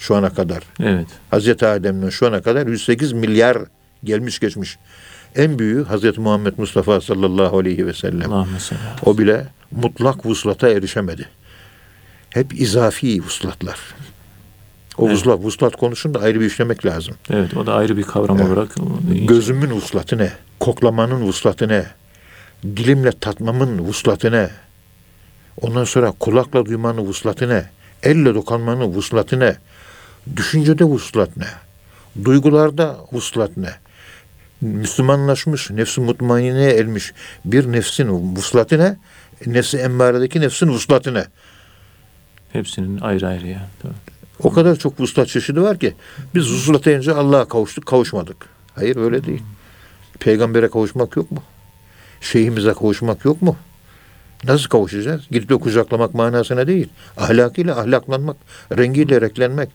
Şu 0.00 0.16
ana 0.16 0.30
kadar. 0.30 0.62
Evet. 0.82 1.06
Hazreti 1.30 1.66
Adem'den 1.66 2.08
şu 2.08 2.26
ana 2.26 2.42
kadar 2.42 2.66
108 2.66 3.12
milyar 3.12 3.58
gelmiş 4.04 4.38
geçmiş. 4.38 4.78
En 5.36 5.58
büyüğü 5.58 5.84
Hazreti 5.84 6.20
Muhammed 6.20 6.52
Mustafa 6.56 7.00
sallallahu 7.00 7.58
aleyhi 7.58 7.86
ve 7.86 7.92
sellem. 7.92 8.30
O 9.06 9.18
bile 9.18 9.46
mutlak 9.70 10.26
vuslata 10.26 10.68
erişemedi. 10.68 11.28
Hep 12.30 12.60
izafi 12.60 13.22
vuslatlar. 13.22 13.78
O 14.98 15.06
Evet. 15.06 15.16
vuslat, 15.16 15.38
vuslat 15.40 15.76
konusunu 15.76 16.14
da 16.14 16.18
ayrı 16.20 16.40
bir 16.40 16.46
işlemek 16.46 16.86
lazım. 16.86 17.14
Evet 17.30 17.56
o 17.56 17.66
da 17.66 17.74
ayrı 17.74 17.96
bir 17.96 18.02
kavram 18.02 18.38
Evet. 18.38 18.48
olarak. 18.48 18.68
Gözümün 19.28 19.70
vuslatı 19.70 20.18
ne? 20.18 20.32
Koklamanın 20.60 21.20
vuslatı 21.20 21.68
ne? 21.68 21.84
Dilimle 22.64 23.12
tatmamın 23.12 23.78
vuslatı 23.78 24.32
ne? 24.32 24.50
Ondan 25.60 25.84
sonra 25.84 26.10
kulakla 26.20 26.66
duymanın 26.66 27.00
vuslatı 27.00 27.48
ne? 27.48 27.64
Elle 28.02 28.34
dokunmanın 28.34 28.84
vuslatı 28.84 29.40
ne? 29.40 29.56
Düşüncede 30.36 30.84
vuslat 30.84 31.36
ne? 31.36 31.46
Duygularda 32.24 32.96
vuslat 33.12 33.56
ne? 33.56 33.70
Müslümanlaşmış, 34.60 35.70
nefsi 35.70 36.00
mutmaineye 36.00 36.70
ermiş 36.70 37.12
bir 37.44 37.72
nefsin 37.72 38.08
vuslatı 38.08 38.78
ne? 38.78 38.96
Nefsi 39.46 39.78
emmaredeki 39.78 40.40
nefsin 40.40 40.68
vuslatı 40.68 41.14
ne? 41.14 41.24
Hepsinin 42.52 43.00
ayrı 43.00 43.28
ayrı 43.28 43.46
ya. 43.46 43.68
O 44.42 44.52
kadar 44.52 44.76
çok 44.76 45.00
vuslat 45.00 45.28
çeşidi 45.28 45.60
var 45.60 45.78
ki 45.78 45.94
biz 46.34 46.52
vuslat 46.52 46.84
deyince 46.84 47.12
Allah'a 47.12 47.48
kavuştuk, 47.48 47.86
kavuşmadık. 47.86 48.36
Hayır 48.74 48.96
öyle 48.96 49.24
değil. 49.24 49.42
Peygambere 50.20 50.68
kavuşmak 50.68 51.16
yok 51.16 51.30
mu? 51.30 51.42
Şeyhimize 52.20 52.72
kavuşmak 52.72 53.24
yok 53.24 53.42
mu? 53.42 53.56
Nasıl 54.44 54.68
kavuşacağız? 54.68 55.28
Gidip 55.30 55.48
de 55.48 55.56
kucaklamak 55.56 56.14
manasına 56.14 56.66
değil. 56.66 56.88
Ahlakıyla 57.16 57.80
ahlaklanmak, 57.80 58.36
rengiyle 58.76 59.20
renklenmek. 59.20 59.68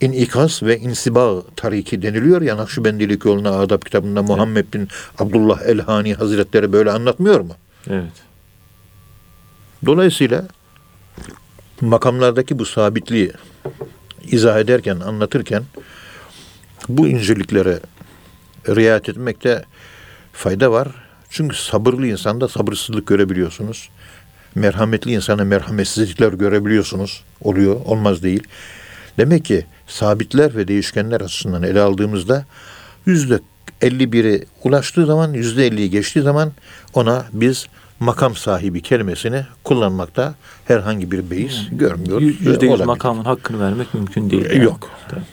İnikas 0.00 0.62
ve 0.62 0.78
insiba 0.78 1.42
tariki 1.56 2.02
deniliyor 2.02 2.42
ya 2.42 2.56
Nakşibendilik 2.56 3.24
yoluna 3.24 3.50
adab 3.50 3.82
kitabında 3.82 4.22
Muhammed 4.22 4.74
bin 4.74 4.88
Abdullah 5.18 5.62
Elhani 5.62 6.14
Hazretleri 6.14 6.72
böyle 6.72 6.90
anlatmıyor 6.90 7.40
mu? 7.40 7.54
Evet. 7.90 8.12
Dolayısıyla 9.86 10.48
makamlardaki 11.80 12.58
bu 12.58 12.64
sabitliği 12.64 13.32
izah 14.24 14.58
ederken, 14.58 15.00
anlatırken 15.00 15.62
bu 16.88 17.08
inceliklere 17.08 17.80
riayet 18.68 19.08
etmekte 19.08 19.64
fayda 20.32 20.72
var. 20.72 20.88
Çünkü 21.30 21.56
sabırlı 21.56 22.06
insanda 22.06 22.48
sabırsızlık 22.48 23.06
görebiliyorsunuz. 23.06 23.88
Merhametli 24.54 25.12
insana 25.12 25.44
merhametsizlikler 25.44 26.32
görebiliyorsunuz. 26.32 27.24
Oluyor, 27.40 27.80
olmaz 27.84 28.22
değil. 28.22 28.42
Demek 29.18 29.44
ki 29.44 29.66
sabitler 29.86 30.56
ve 30.56 30.68
değişkenler 30.68 31.20
açısından 31.20 31.62
ele 31.62 31.80
aldığımızda 31.80 32.44
yüzde 33.06 33.40
51'i 33.82 34.46
ulaştığı 34.64 35.06
zaman, 35.06 35.32
yüzde 35.32 35.68
50'yi 35.68 35.90
geçtiği 35.90 36.22
zaman 36.22 36.52
ona 36.94 37.24
biz 37.32 37.66
makam 38.00 38.36
sahibi 38.36 38.82
kelimesini 38.82 39.46
kullanmakta 39.64 40.34
herhangi 40.64 41.10
bir 41.10 41.30
beis 41.30 41.56
görmüyoruz. 41.72 42.40
Yüzde 42.40 42.66
yüz 42.66 42.80
makamın 42.80 43.24
hakkını 43.24 43.60
vermek 43.60 43.94
mümkün 43.94 44.30
değil. 44.30 44.46
E, 44.50 44.56
yok. 44.56 44.90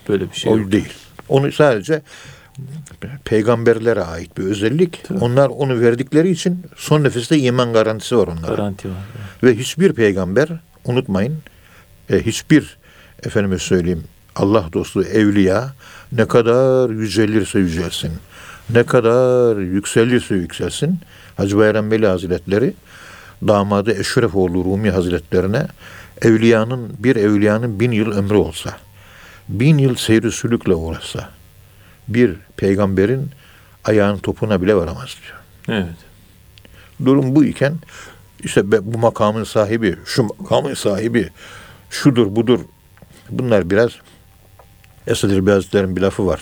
Böyle 0.10 0.31
bir 0.31 0.36
şey 0.36 0.51
O 0.53 0.57
yok. 0.57 0.71
değil. 0.71 0.93
Onu 1.29 1.51
sadece 1.51 2.01
peygamberlere 3.25 4.01
ait 4.01 4.38
bir 4.38 4.43
özellik. 4.43 5.03
Tabii. 5.03 5.19
Onlar 5.19 5.49
onu 5.49 5.79
verdikleri 5.79 6.29
için 6.31 6.65
son 6.75 7.03
nefeste 7.03 7.38
iman 7.38 7.73
garantisi 7.73 8.17
var 8.17 8.27
onlara. 8.27 8.55
Garanti 8.55 8.89
var. 8.89 8.95
Ve 9.43 9.57
hiçbir 9.57 9.93
peygamber 9.93 10.49
unutmayın 10.86 11.38
e, 12.10 12.25
hiçbir 12.25 12.77
efendime 13.23 13.60
söyleyeyim 13.60 14.04
Allah 14.36 14.69
dostu 14.73 15.04
evliya 15.04 15.73
ne 16.12 16.25
kadar 16.28 16.89
yücelirse 16.89 17.60
yücelsin 17.60 18.12
ne 18.69 18.84
kadar 18.84 19.58
yükselirse 19.58 20.36
yükselsin 20.36 20.99
Hacı 21.38 21.58
Bayram 21.58 21.91
Veli 21.91 22.08
Hazretleri 22.08 22.73
damadı 23.47 23.99
Eşrefoğlu 23.99 24.65
Rumi 24.65 24.91
Hazretlerine 24.91 25.67
evliyanın 26.21 26.93
bir 26.99 27.15
evliyanın 27.15 27.80
bin 27.80 27.91
yıl 27.91 28.12
ömrü 28.12 28.36
olsa 28.36 28.78
bin 29.49 29.78
yıl 29.78 29.95
seyri 29.95 30.32
sülükle 30.32 30.73
uğraşsa 30.75 31.30
bir 32.08 32.36
peygamberin 32.58 33.32
ayağın 33.84 34.17
topuna 34.17 34.62
bile 34.62 34.75
varamaz 34.75 35.15
diyor. 35.21 35.39
Evet. 35.80 35.95
Durum 37.06 37.36
bu 37.36 37.45
iken 37.45 37.73
işte 38.43 38.71
bu 38.93 38.97
makamın 38.97 39.43
sahibi, 39.43 39.95
şu 40.06 40.23
makamın 40.23 40.73
sahibi, 40.73 41.30
şudur 41.89 42.36
budur. 42.36 42.60
Bunlar 43.29 43.69
biraz 43.69 43.91
Esad 45.07 45.29
Erbil 45.29 45.51
Hazretleri'nin 45.51 45.95
bir 45.95 46.01
lafı 46.01 46.25
var. 46.25 46.41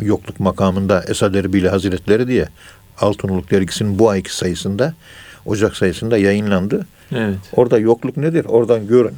Yokluk 0.00 0.40
makamında 0.40 1.04
Esad 1.08 1.34
Erbil 1.34 1.64
Hazretleri 1.64 2.28
diye 2.28 2.48
Altınoluk 2.98 3.50
dergisinin 3.50 3.98
bu 3.98 4.10
ayki 4.10 4.36
sayısında 4.36 4.94
Ocak 5.46 5.76
sayısında 5.76 6.18
yayınlandı. 6.18 6.86
Evet. 7.12 7.38
Orada 7.52 7.78
yokluk 7.78 8.16
nedir? 8.16 8.44
Oradan 8.44 8.86
görün. 8.86 9.14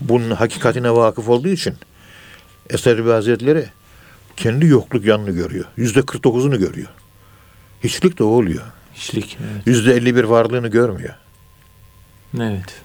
Bunun 0.00 0.30
hakikatine 0.30 0.90
vakıf 0.94 1.28
olduğu 1.28 1.48
için 1.48 1.74
Esad 2.70 2.90
Erbil 2.90 3.10
Hazretleri 3.10 3.66
kendi 4.36 4.66
yokluk 4.66 5.04
yanını 5.04 5.30
görüyor. 5.30 5.64
Yüzde 5.76 6.00
49'unu 6.00 6.58
görüyor. 6.58 6.88
Hiçlik 7.84 8.18
de 8.18 8.24
o 8.24 8.26
oluyor. 8.26 8.62
Hiçlik. 8.94 9.38
Evet. 9.40 9.66
Yüzde 9.66 9.94
51 9.94 10.24
varlığını 10.24 10.68
görmüyor. 10.68 11.14
Evet. 12.40 12.82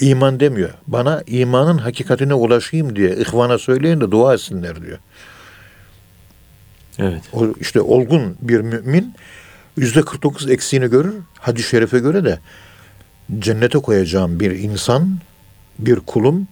İman 0.00 0.40
demiyor. 0.40 0.70
Bana 0.86 1.22
imanın 1.26 1.78
hakikatine 1.78 2.34
ulaşayım 2.34 2.96
diye 2.96 3.16
ihvana 3.16 3.58
söyleyin 3.58 4.00
de 4.00 4.10
dua 4.10 4.34
etsinler 4.34 4.82
diyor. 4.82 4.98
Evet. 6.98 7.22
O 7.32 7.46
işte 7.60 7.80
olgun 7.80 8.36
bir 8.40 8.60
mümin 8.60 9.14
yüzde 9.76 10.02
49 10.02 10.50
eksiğini 10.50 10.90
görür. 10.90 11.14
Hadis-i 11.38 11.68
şerife 11.68 11.98
göre 11.98 12.24
de 12.24 12.38
cennete 13.38 13.78
koyacağım 13.78 14.40
bir 14.40 14.50
insan, 14.50 15.18
bir 15.78 16.00
kulum 16.00 16.48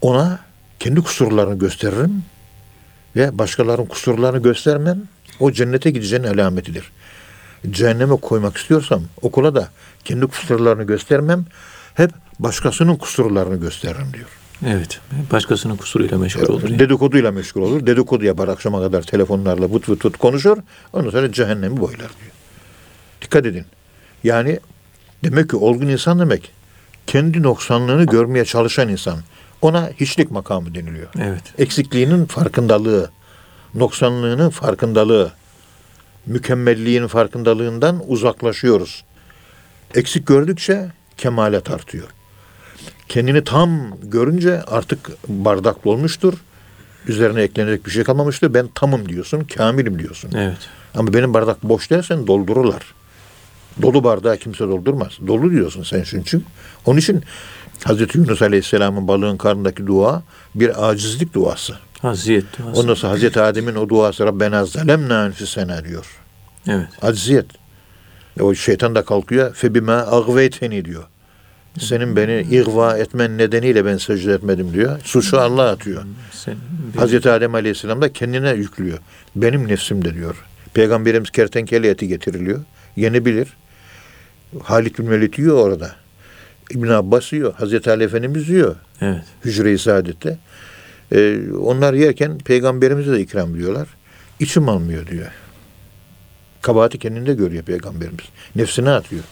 ona 0.00 0.38
kendi 0.78 1.00
kusurlarını 1.00 1.58
gösteririm 1.58 2.24
ve 3.16 3.38
başkalarının 3.38 3.86
kusurlarını 3.86 4.42
göstermem. 4.42 5.02
O 5.40 5.52
cennete 5.52 5.90
gideceğinin 5.90 6.28
alametidir. 6.28 6.92
Cehenneme 7.70 8.16
koymak 8.16 8.56
istiyorsam 8.56 9.02
okula 9.22 9.54
da 9.54 9.68
kendi 10.04 10.26
kusurlarını 10.26 10.84
göstermem. 10.84 11.44
Hep 11.96 12.10
başkasının 12.38 12.96
kusurlarını 12.96 13.56
gösteririm 13.56 14.12
diyor. 14.14 14.28
Evet. 14.66 15.00
Başkasının 15.32 15.76
kusuruyla 15.76 16.18
meşgul 16.18 16.48
olur. 16.48 16.68
yani. 16.68 16.78
Dedikoduyla 16.78 17.32
meşgul 17.32 17.62
olur. 17.62 17.86
Dedikodu 17.86 18.24
yapar 18.24 18.48
akşama 18.48 18.80
kadar 18.80 19.02
telefonlarla 19.02 19.72
vıt 19.72 19.88
vıt 19.88 20.04
vıt 20.04 20.16
konuşur. 20.16 20.58
Ondan 20.92 21.10
sonra 21.10 21.32
cehennemi 21.32 21.80
boylar 21.80 21.98
diyor. 21.98 22.32
Dikkat 23.22 23.46
edin. 23.46 23.66
Yani 24.24 24.60
demek 25.24 25.50
ki 25.50 25.56
olgun 25.56 25.88
insan 25.88 26.18
demek 26.18 26.52
kendi 27.06 27.42
noksanlığını 27.42 28.04
görmeye 28.06 28.44
çalışan 28.44 28.88
insan. 28.88 29.18
Ona 29.62 29.90
hiçlik 30.00 30.30
makamı 30.30 30.74
deniliyor. 30.74 31.08
Evet. 31.20 31.42
Eksikliğinin 31.58 32.24
farkındalığı, 32.24 33.10
noksanlığının 33.74 34.50
farkındalığı, 34.50 35.32
mükemmelliğin 36.26 37.06
farkındalığından 37.06 38.02
uzaklaşıyoruz. 38.06 39.04
Eksik 39.94 40.26
gördükçe 40.26 40.90
kemalet 41.16 41.70
artıyor. 41.70 42.08
Kendini 43.08 43.44
tam 43.44 44.00
görünce 44.02 44.62
artık 44.62 45.10
bardak 45.28 45.84
dolmuştur. 45.84 46.34
Üzerine 47.06 47.42
eklenecek 47.42 47.86
bir 47.86 47.90
şey 47.90 48.04
kalmamıştır. 48.04 48.54
Ben 48.54 48.68
tamım 48.74 49.08
diyorsun, 49.08 49.44
kamilim 49.44 49.98
diyorsun. 49.98 50.30
Evet. 50.34 50.58
Ama 50.94 51.14
benim 51.14 51.34
bardak 51.34 51.62
boş 51.62 51.90
dersen 51.90 52.26
doldururlar. 52.26 52.94
Dolu 53.82 54.04
bardağı 54.04 54.36
kimse 54.36 54.64
doldurmaz. 54.64 55.12
Dolu 55.26 55.50
diyorsun 55.50 55.82
sen 55.82 56.02
çünkü. 56.02 56.40
Onun 56.86 56.98
için 56.98 57.22
Hazreti 57.84 58.18
Yunus 58.18 58.42
Aleyhisselam'ın 58.42 59.08
balığın 59.08 59.36
karnındaki 59.36 59.86
dua 59.86 60.22
bir 60.54 60.88
acizlik 60.88 61.34
duası. 61.34 61.76
Haziyet 62.02 62.44
duası. 62.58 62.80
Ondan 62.80 62.94
sonra 62.94 63.12
Hazreti 63.12 63.40
Adem'in 63.40 63.74
o 63.74 63.88
duası 63.88 64.26
Rabbena 64.26 64.64
zalemna 64.64 65.26
enfusena 65.26 65.84
diyor. 65.84 66.06
Evet. 66.68 66.88
Acziyet. 67.02 67.46
O 68.40 68.54
şeytan 68.54 68.94
da 68.94 69.04
kalkıyor. 69.04 69.54
Febime 69.54 69.92
agveyteni 69.92 70.84
diyor. 70.84 71.04
Senin 71.78 72.16
beni 72.16 72.40
ihva 72.50 72.98
etmen 72.98 73.38
nedeniyle 73.38 73.84
ben 73.84 73.96
secde 73.96 74.32
etmedim 74.32 74.72
diyor. 74.72 75.00
Suçu 75.04 75.40
Allah 75.40 75.70
atıyor. 75.70 76.02
Sen, 76.32 76.56
Hazreti 76.96 77.30
Adem 77.30 77.54
Aleyhisselam 77.54 78.02
da 78.02 78.12
kendine 78.12 78.50
yüklüyor. 78.50 78.98
Benim 79.36 79.68
nefsimde 79.68 80.14
diyor. 80.14 80.44
Peygamberimiz 80.74 81.30
kertenkele 81.30 81.88
eti 81.88 82.08
getiriliyor. 82.08 82.60
Yenebilir. 82.96 83.48
Halit 84.62 84.98
bin 84.98 85.10
Velid 85.10 85.38
yiyor 85.38 85.56
orada. 85.56 85.90
İbn 86.70 86.88
Abbas 86.88 87.32
yiyor. 87.32 87.54
Hazreti 87.54 87.90
Ali 87.90 88.04
Efendimiz 88.04 88.48
yiyor. 88.48 88.76
Evet. 89.00 89.24
Hücre-i 89.44 89.78
Saadet'te. 89.78 90.38
Ee, 91.12 91.38
onlar 91.60 91.94
yerken 91.94 92.38
peygamberimize 92.38 93.12
de 93.12 93.20
ikram 93.20 93.54
diyorlar. 93.54 93.88
İçim 94.40 94.68
almıyor 94.68 95.06
diyor. 95.06 95.26
Kabahati 96.66 96.98
kendinde 96.98 97.34
görüyor 97.34 97.62
peygamberimiz. 97.62 98.24
Nefsine 98.56 98.90
atıyor. 98.90 99.22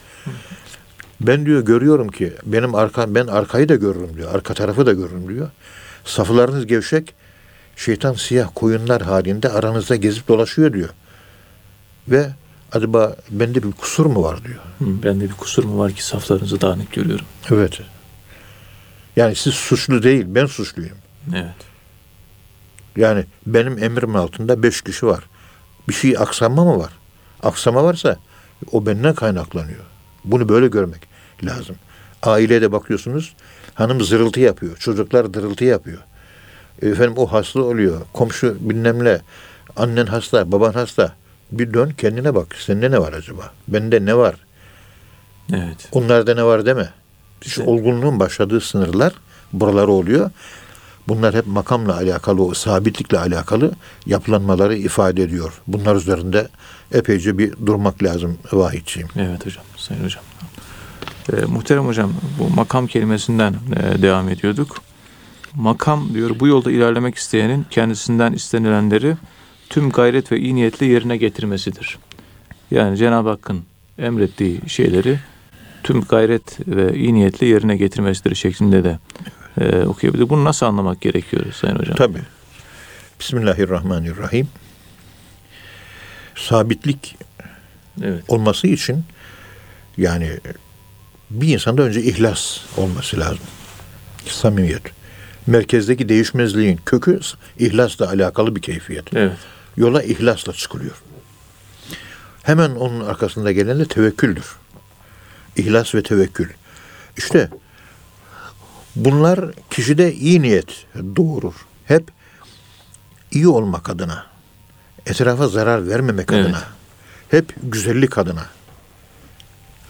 Ben 1.20 1.46
diyor 1.46 1.60
görüyorum 1.64 2.08
ki 2.08 2.32
benim 2.46 2.74
arka 2.74 3.14
ben 3.14 3.26
arkayı 3.26 3.68
da 3.68 3.74
görürüm 3.74 4.16
diyor. 4.16 4.34
Arka 4.34 4.54
tarafı 4.54 4.86
da 4.86 4.92
görürüm 4.92 5.28
diyor. 5.28 5.50
Saflarınız 6.04 6.66
gevşek. 6.66 7.14
Şeytan 7.76 8.14
siyah 8.14 8.48
koyunlar 8.54 9.02
halinde 9.02 9.48
aranızda 9.48 9.96
gezip 9.96 10.28
dolaşıyor 10.28 10.72
diyor. 10.72 10.88
Ve 12.08 12.30
acaba 12.72 13.16
bende 13.30 13.62
bir 13.62 13.72
kusur 13.72 14.06
mu 14.06 14.22
var 14.22 14.44
diyor. 14.44 14.60
Hı, 14.78 15.02
Bende 15.02 15.24
bir 15.24 15.34
kusur 15.34 15.64
mu 15.64 15.78
var 15.78 15.92
ki 15.92 16.04
saflarınızı 16.06 16.60
dağınık 16.60 16.92
görüyorum. 16.92 17.26
Evet. 17.50 17.80
Yani 19.16 19.34
siz 19.36 19.54
suçlu 19.54 20.02
değil, 20.02 20.24
ben 20.28 20.46
suçluyum. 20.46 20.96
Evet. 21.34 21.54
Yani 22.96 23.24
benim 23.46 23.84
emrim 23.84 24.16
altında 24.16 24.62
beş 24.62 24.82
kişi 24.82 25.06
var. 25.06 25.24
Bir 25.88 25.94
şey 25.94 26.18
aksama 26.18 26.64
mı 26.64 26.78
var? 26.78 26.90
Aksama 27.44 27.84
varsa 27.84 28.16
o 28.72 28.86
benden 28.86 29.14
kaynaklanıyor. 29.14 29.84
Bunu 30.24 30.48
böyle 30.48 30.66
görmek 30.68 31.00
lazım. 31.44 31.76
Ailede 32.22 32.72
bakıyorsunuz 32.72 33.34
hanım 33.74 34.00
zırıltı 34.00 34.40
yapıyor. 34.40 34.76
Çocuklar 34.76 35.34
dırıltı 35.34 35.64
yapıyor. 35.64 35.98
Efendim 36.82 37.14
o 37.16 37.26
hasta 37.26 37.60
oluyor. 37.60 38.00
Komşu 38.12 38.56
bilmem 38.60 39.04
ne. 39.04 39.20
Annen 39.76 40.06
hasta, 40.06 40.52
baban 40.52 40.72
hasta. 40.72 41.12
Bir 41.52 41.74
dön 41.74 41.90
kendine 41.98 42.34
bak. 42.34 42.54
Sende 42.58 42.90
ne 42.90 42.98
var 42.98 43.12
acaba? 43.12 43.52
Bende 43.68 44.04
ne 44.04 44.16
var? 44.16 44.34
Evet. 45.52 45.88
Onlarda 45.92 46.34
ne 46.34 46.44
var 46.44 46.66
deme. 46.66 46.90
Evet. 47.46 47.68
olgunluğun 47.68 48.20
başladığı 48.20 48.60
sınırlar 48.60 49.12
buraları 49.52 49.90
oluyor. 49.90 50.30
Bunlar 51.08 51.34
hep 51.34 51.46
makamla 51.46 51.96
alakalı, 51.96 52.44
o 52.44 52.54
sabitlikle 52.54 53.18
alakalı 53.18 53.72
yapılanmaları 54.06 54.76
ifade 54.76 55.22
ediyor. 55.22 55.62
Bunlar 55.66 55.96
üzerinde 55.96 56.48
epeyce 56.92 57.38
bir 57.38 57.52
durmak 57.66 58.02
lazım 58.02 58.38
vahidciğim. 58.52 59.08
Evet 59.16 59.46
hocam. 59.46 59.64
Sayın 59.76 60.04
hocam. 60.04 60.24
Ee, 61.32 61.44
muhterem 61.44 61.86
hocam 61.86 62.12
bu 62.38 62.54
makam 62.54 62.86
kelimesinden 62.86 63.54
e, 63.76 64.02
devam 64.02 64.28
ediyorduk. 64.28 64.82
Makam 65.54 66.14
diyor 66.14 66.40
bu 66.40 66.46
yolda 66.46 66.70
ilerlemek 66.70 67.14
isteyenin 67.14 67.66
kendisinden 67.70 68.32
istenilenleri 68.32 69.16
tüm 69.70 69.90
gayret 69.90 70.32
ve 70.32 70.40
iyi 70.40 70.54
niyetle 70.54 70.86
yerine 70.86 71.16
getirmesidir. 71.16 71.98
Yani 72.70 72.96
Cenab-ı 72.96 73.28
Hakk'ın 73.28 73.62
emrettiği 73.98 74.60
şeyleri 74.66 75.18
tüm 75.82 76.00
gayret 76.00 76.68
ve 76.68 76.96
iyi 76.96 77.14
niyetle 77.14 77.46
yerine 77.46 77.76
getirmesidir 77.76 78.34
şeklinde 78.34 78.84
de 78.84 78.98
e, 79.60 79.76
okuyabilir. 79.82 80.28
Bunu 80.28 80.44
nasıl 80.44 80.66
anlamak 80.66 81.00
gerekiyor 81.00 81.44
Sayın 81.52 81.76
Hocam? 81.76 81.96
Tabii. 81.96 82.22
Bismillahirrahmanirrahim. 83.20 84.48
Sabitlik 86.34 87.16
Evet. 88.02 88.24
olması 88.28 88.66
için 88.66 89.04
yani 89.96 90.30
bir 91.30 91.48
insanda 91.54 91.82
önce 91.82 92.02
ihlas 92.02 92.58
olması 92.76 93.20
lazım. 93.20 93.38
Samimiyet. 94.26 94.82
Merkezdeki 95.46 96.08
değişmezliğin 96.08 96.80
kökü 96.86 97.20
ihlasla 97.58 98.08
alakalı 98.08 98.56
bir 98.56 98.62
keyfiyet. 98.62 99.16
Evet. 99.16 99.36
yola 99.76 100.02
ihlasla 100.02 100.52
çıkılıyor. 100.52 101.02
Hemen 102.42 102.70
onun 102.70 103.00
arkasında 103.00 103.52
gelen 103.52 103.78
de 103.78 103.84
tevekküldür. 103.84 104.56
İhlas 105.56 105.94
ve 105.94 106.02
tevekkül. 106.02 106.48
İşte 107.16 107.48
bunlar 108.96 109.50
kişide 109.70 110.14
iyi 110.14 110.42
niyet 110.42 110.86
doğurur. 111.16 111.54
Hep 111.84 112.04
iyi 113.30 113.48
olmak 113.48 113.90
adına. 113.90 114.26
Etrafa 115.06 115.48
zarar 115.48 115.88
vermemek 115.88 116.28
Evet. 116.32 116.44
adına. 116.46 116.62
Hep 117.30 117.54
güzellik 117.62 118.18
adına. 118.18 118.46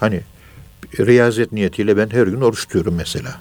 Hani 0.01 0.21
riyazet 0.99 1.53
niyetiyle 1.53 1.97
ben 1.97 2.11
her 2.11 2.27
gün 2.27 2.41
oruç 2.41 2.61
tutuyorum 2.61 2.95
mesela. 2.95 3.37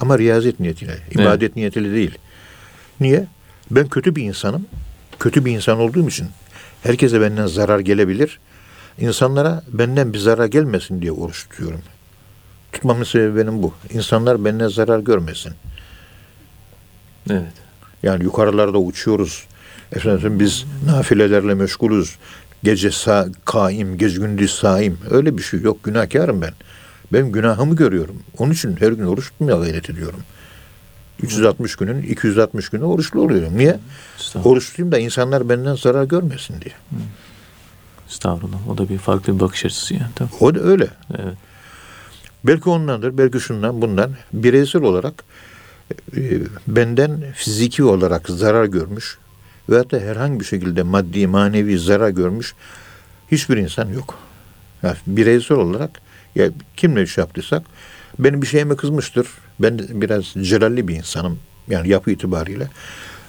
Ama 0.00 0.18
riyazet 0.18 0.60
niyetiyle, 0.60 0.98
ibadet 1.10 1.56
niyetiyle 1.56 1.92
değil. 1.94 2.18
Niye? 3.00 3.26
Ben 3.70 3.88
kötü 3.88 4.16
bir 4.16 4.22
insanım. 4.22 4.66
Kötü 5.18 5.44
bir 5.44 5.52
insan 5.52 5.78
olduğum 5.78 6.08
için 6.08 6.28
herkese 6.82 7.20
benden 7.20 7.46
zarar 7.46 7.78
gelebilir. 7.80 8.38
İnsanlara 8.98 9.62
benden 9.68 10.12
bir 10.12 10.18
zarar 10.18 10.46
gelmesin 10.46 11.02
diye 11.02 11.12
oruç 11.12 11.48
tutuyorum. 11.48 11.80
Tutmamın 12.72 13.04
sebebi 13.04 13.36
benim 13.36 13.62
bu. 13.62 13.74
İnsanlar 13.90 14.44
benden 14.44 14.68
zarar 14.68 14.98
görmesin. 14.98 15.52
Evet. 17.30 17.52
Yani 18.02 18.24
yukarılarda 18.24 18.78
uçuyoruz. 18.78 19.46
Efendim 19.92 20.40
biz 20.40 20.64
nafilelerle 20.86 21.54
meşgulüz. 21.54 22.16
Gece 22.62 22.90
sa 22.90 23.26
kaim, 23.44 23.98
gece 23.98 24.20
gündüz 24.20 24.54
saim. 24.54 24.98
Öyle 25.10 25.38
bir 25.38 25.42
şey 25.42 25.60
yok. 25.60 25.84
Günahkarım 25.84 26.42
ben. 26.42 26.52
Ben 27.12 27.32
günahımı 27.32 27.76
görüyorum. 27.76 28.22
Onun 28.38 28.52
için 28.52 28.76
her 28.76 28.92
gün 28.92 29.06
oruç 29.06 29.30
tutmaya 29.30 29.56
gayret 29.56 29.90
ediyorum. 29.90 30.20
360 31.22 31.76
günün 31.76 32.02
260 32.02 32.68
günü 32.68 32.84
oruçlu 32.84 33.20
oluyorum. 33.20 33.58
Niye? 33.58 33.78
Oruç 34.44 34.70
tutayım 34.70 34.92
da 34.92 34.98
insanlar 34.98 35.48
benden 35.48 35.74
zarar 35.74 36.04
görmesin 36.04 36.60
diye. 36.60 36.74
Estağfurullah. 38.08 38.68
O 38.68 38.78
da 38.78 38.88
bir 38.88 38.98
farklı 38.98 39.34
bir 39.34 39.40
bakış 39.40 39.64
açısı 39.64 39.94
yani. 39.94 40.12
Tabii. 40.14 40.30
O 40.40 40.54
da 40.54 40.60
öyle. 40.60 40.88
Evet. 41.18 41.34
Belki 42.44 42.70
ondandır, 42.70 43.18
belki 43.18 43.40
şundan, 43.40 43.82
bundan. 43.82 44.10
Bireysel 44.32 44.82
olarak 44.82 45.24
e, 46.16 46.40
benden 46.66 47.32
fiziki 47.34 47.84
olarak 47.84 48.28
zarar 48.28 48.64
görmüş 48.64 49.18
veyahut 49.68 49.92
da 49.92 49.98
herhangi 49.98 50.40
bir 50.40 50.44
şekilde 50.44 50.82
maddi, 50.82 51.26
manevi 51.26 51.78
zarar 51.78 52.10
görmüş 52.10 52.54
hiçbir 53.30 53.56
insan 53.56 53.88
yok. 53.88 54.18
Yani 54.82 54.96
bireysel 55.06 55.56
olarak 55.56 55.90
ya 56.34 56.50
kimle 56.76 57.02
iş 57.02 57.18
yaptıysak 57.18 57.62
benim 58.18 58.42
bir 58.42 58.46
şeyime 58.46 58.76
kızmıştır. 58.76 59.26
Ben 59.60 59.78
biraz 59.78 60.24
celalli 60.24 60.88
bir 60.88 60.94
insanım. 60.94 61.38
Yani 61.68 61.88
yapı 61.88 62.10
itibariyle. 62.10 62.70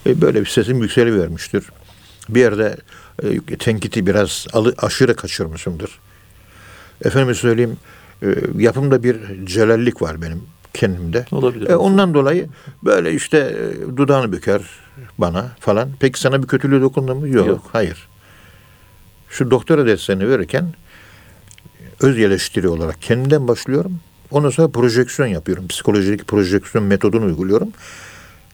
E, 0.06 0.22
böyle 0.22 0.42
bir 0.42 0.46
sesim 0.46 0.82
yükselivermiştir. 0.82 1.66
Bir 2.30 2.40
yerde 2.40 2.78
e, 3.24 3.58
tenkiti 3.58 4.06
biraz 4.08 4.48
alı, 4.54 4.76
aşırı 4.78 5.16
kaçırmışımdır. 5.16 6.00
Efendim 7.06 7.36
söyleyeyim 7.36 7.78
yapımda 8.58 9.04
bir 9.04 9.18
celallik 9.46 10.02
var 10.02 10.22
benim 10.22 10.44
kendimde. 10.74 11.26
Olabilir. 11.32 11.70
E, 11.70 11.76
ondan 11.76 12.14
dolayı 12.14 12.48
böyle 12.84 13.14
işte 13.14 13.38
e, 13.38 13.98
dudağını 13.98 14.32
büker 14.32 14.62
bana 15.18 15.52
falan. 15.60 15.90
Peki 16.00 16.20
sana 16.20 16.44
bir 16.44 16.48
kötülüğü 16.48 16.82
dokundu 16.82 17.16
mu? 17.16 17.28
Yok. 17.28 17.48
Yok. 17.48 17.70
Hayır. 17.72 18.08
Şu 19.30 19.52
doktora 19.52 19.86
derslerini 19.86 20.30
verirken 20.30 20.74
öz 22.02 22.20
eleştiri 22.20 22.68
olarak 22.68 23.02
kendimden 23.02 23.48
başlıyorum. 23.48 24.00
Ondan 24.32 24.50
sonra 24.50 24.68
projeksiyon 24.68 25.30
yapıyorum. 25.30 25.68
Psikolojik 25.68 26.28
projeksiyon 26.28 26.86
metodunu 26.86 27.26
uyguluyorum. 27.26 27.70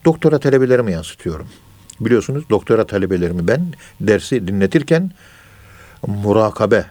Doktora 0.05 0.39
talebelerime 0.39 0.91
yansıtıyorum. 0.91 1.47
Biliyorsunuz 1.99 2.43
doktora 2.49 2.87
talebelerimi 2.87 3.47
ben 3.47 3.73
dersi 4.01 4.47
dinletirken 4.47 5.11
murakabe 6.07 6.85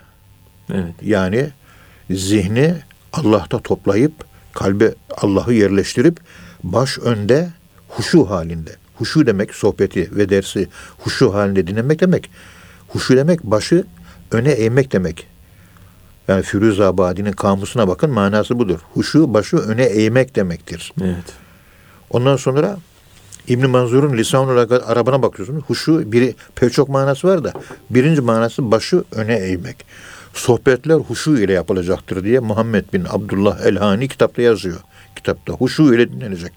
Evet. 0.70 0.94
yani 1.02 1.50
zihni 2.10 2.74
Allah'ta 3.12 3.58
toplayıp 3.58 4.12
kalbe 4.52 4.94
Allah'ı 5.16 5.52
yerleştirip 5.52 6.20
baş 6.62 6.98
önde 6.98 7.48
huşu 7.88 8.30
halinde. 8.30 8.70
Huşu 8.94 9.26
demek 9.26 9.54
sohbeti 9.54 10.16
ve 10.16 10.28
dersi 10.28 10.68
huşu 10.98 11.34
halinde 11.34 11.66
dinlemek 11.66 12.00
demek. 12.00 12.30
Huşu 12.88 13.16
demek 13.16 13.44
başı 13.44 13.84
öne 14.30 14.50
eğmek 14.50 14.92
demek. 14.92 15.26
Yani 16.28 16.42
Firuzabadi'nin 16.42 17.32
kamusuna 17.32 17.88
bakın 17.88 18.10
manası 18.10 18.58
budur. 18.58 18.78
Huşu 18.94 19.34
başı 19.34 19.56
öne 19.56 19.84
eğmek 19.84 20.36
demektir. 20.36 20.92
Evet. 21.00 21.32
Ondan 22.10 22.36
sonra 22.36 22.78
İbn 23.48 23.70
Manzur'un 23.70 24.16
lisan 24.16 24.48
arabına 24.86 25.22
bakıyorsunuz. 25.22 25.64
Huşu 25.66 26.12
biri 26.12 26.34
pek 26.54 26.72
çok 26.72 26.88
manası 26.88 27.28
var 27.28 27.44
da 27.44 27.52
birinci 27.90 28.20
manası 28.20 28.70
başı 28.70 29.04
öne 29.12 29.34
eğmek. 29.34 29.86
Sohbetler 30.34 30.94
huşu 30.94 31.38
ile 31.38 31.52
yapılacaktır 31.52 32.24
diye 32.24 32.40
Muhammed 32.40 32.84
bin 32.92 33.06
Abdullah 33.10 33.60
Elhani 33.60 34.08
kitapta 34.08 34.42
yazıyor. 34.42 34.80
Kitapta 35.16 35.52
huşu 35.52 35.94
ile 35.94 36.12
dinlenecek. 36.12 36.52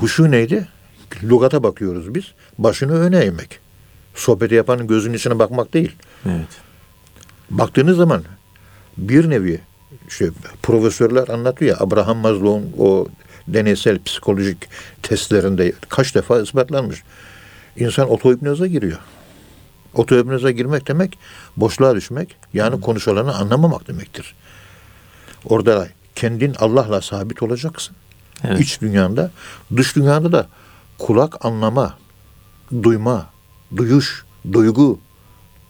Huşu 0.00 0.30
neydi? 0.30 0.68
Lugata 1.22 1.62
bakıyoruz 1.62 2.14
biz. 2.14 2.24
Başını 2.58 3.00
öne 3.00 3.18
eğmek. 3.18 3.58
Sohbeti 4.14 4.54
yapanın 4.54 4.86
gözünün 4.86 5.14
içine 5.14 5.38
bakmak 5.38 5.74
değil. 5.74 5.96
Evet. 6.26 6.48
Baktığınız 7.50 7.96
zaman 7.96 8.22
bir 8.96 9.30
nevi 9.30 9.60
işte 10.08 10.30
profesörler 10.62 11.28
anlatıyor 11.28 11.76
ya 11.76 11.84
Abraham 11.84 12.16
Maslow'un 12.16 12.72
o 12.78 13.08
deneysel 13.48 13.98
psikolojik 14.02 14.68
testlerinde 15.02 15.72
kaç 15.88 16.14
defa 16.14 16.40
ispatlanmış. 16.40 17.02
İnsan 17.76 18.10
otohipnoza 18.10 18.66
giriyor. 18.66 18.98
Otohipnoza 19.98 20.50
girmek 20.50 20.88
demek 20.88 21.18
boşluğa 21.56 21.94
düşmek 21.94 22.36
yani 22.54 22.80
konuşulanı 22.80 23.34
anlamamak 23.34 23.88
demektir. 23.88 24.34
Orada 25.44 25.88
kendin 26.14 26.54
Allah'la 26.58 27.00
sabit 27.00 27.42
olacaksın. 27.42 27.96
Evet. 28.44 28.60
İç 28.60 28.80
dünyanda, 28.80 29.30
dış 29.76 29.96
dünyada 29.96 30.32
da 30.32 30.48
kulak 30.98 31.44
anlama, 31.44 31.98
duyma, 32.82 33.26
duyuş, 33.76 34.24
duygu. 34.52 34.98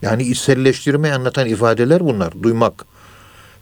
Yani 0.03 0.23
içselleştirmeyi 0.23 1.15
anlatan 1.15 1.47
ifadeler 1.47 2.01
bunlar. 2.01 2.43
Duymak. 2.43 2.85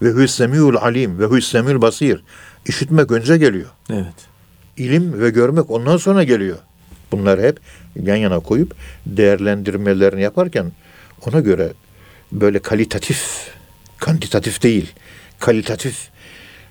Ve 0.03 0.23
hüssemiul 0.23 0.77
alim 0.77 1.19
ve 1.19 1.37
hüssemül 1.37 1.81
basir. 1.81 2.23
İşitmek 2.67 3.13
önce 3.13 3.39
geliyor. 3.39 3.71
Evet. 3.91 4.15
İlim 4.77 5.21
ve 5.21 5.31
görmek 5.31 5.71
ondan 5.71 5.97
sonra 5.97 6.25
geliyor. 6.25 6.59
Bunları 7.13 7.43
hep 7.43 7.61
yan 8.03 8.17
yana 8.17 8.41
koyup 8.41 8.75
değerlendirmelerini 9.07 10.23
yaparken 10.23 10.73
ona 11.27 11.41
göre 11.41 11.73
böyle 12.33 12.59
kalitatif, 12.59 13.49
kantitatif 13.99 14.63
değil, 14.63 14.93
kalitatif 15.39 16.09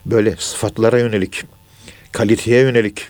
böyle 0.05 0.35
sıfatlara 0.39 0.99
yönelik, 0.99 1.43
kaliteye 2.11 2.61
yönelik, 2.61 3.07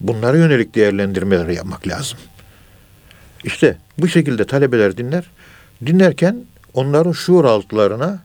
bunlara 0.00 0.36
yönelik 0.36 0.74
değerlendirmeleri 0.74 1.54
yapmak 1.54 1.88
lazım. 1.88 2.18
İşte 3.44 3.76
bu 3.98 4.08
şekilde 4.08 4.44
talebeler 4.44 4.96
dinler. 4.96 5.30
Dinlerken 5.86 6.44
onların 6.74 7.12
şuur 7.12 7.44
altlarına 7.44 8.18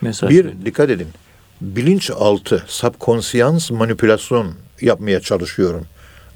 Mesaj 0.00 0.30
bir 0.30 0.44
veriyor. 0.44 0.54
dikkat 0.64 0.90
edin. 0.90 1.08
Bilinçaltı, 1.60 2.64
subconscious 2.66 3.70
manipülasyon 3.70 4.54
yapmaya 4.80 5.20
çalışıyorum. 5.20 5.86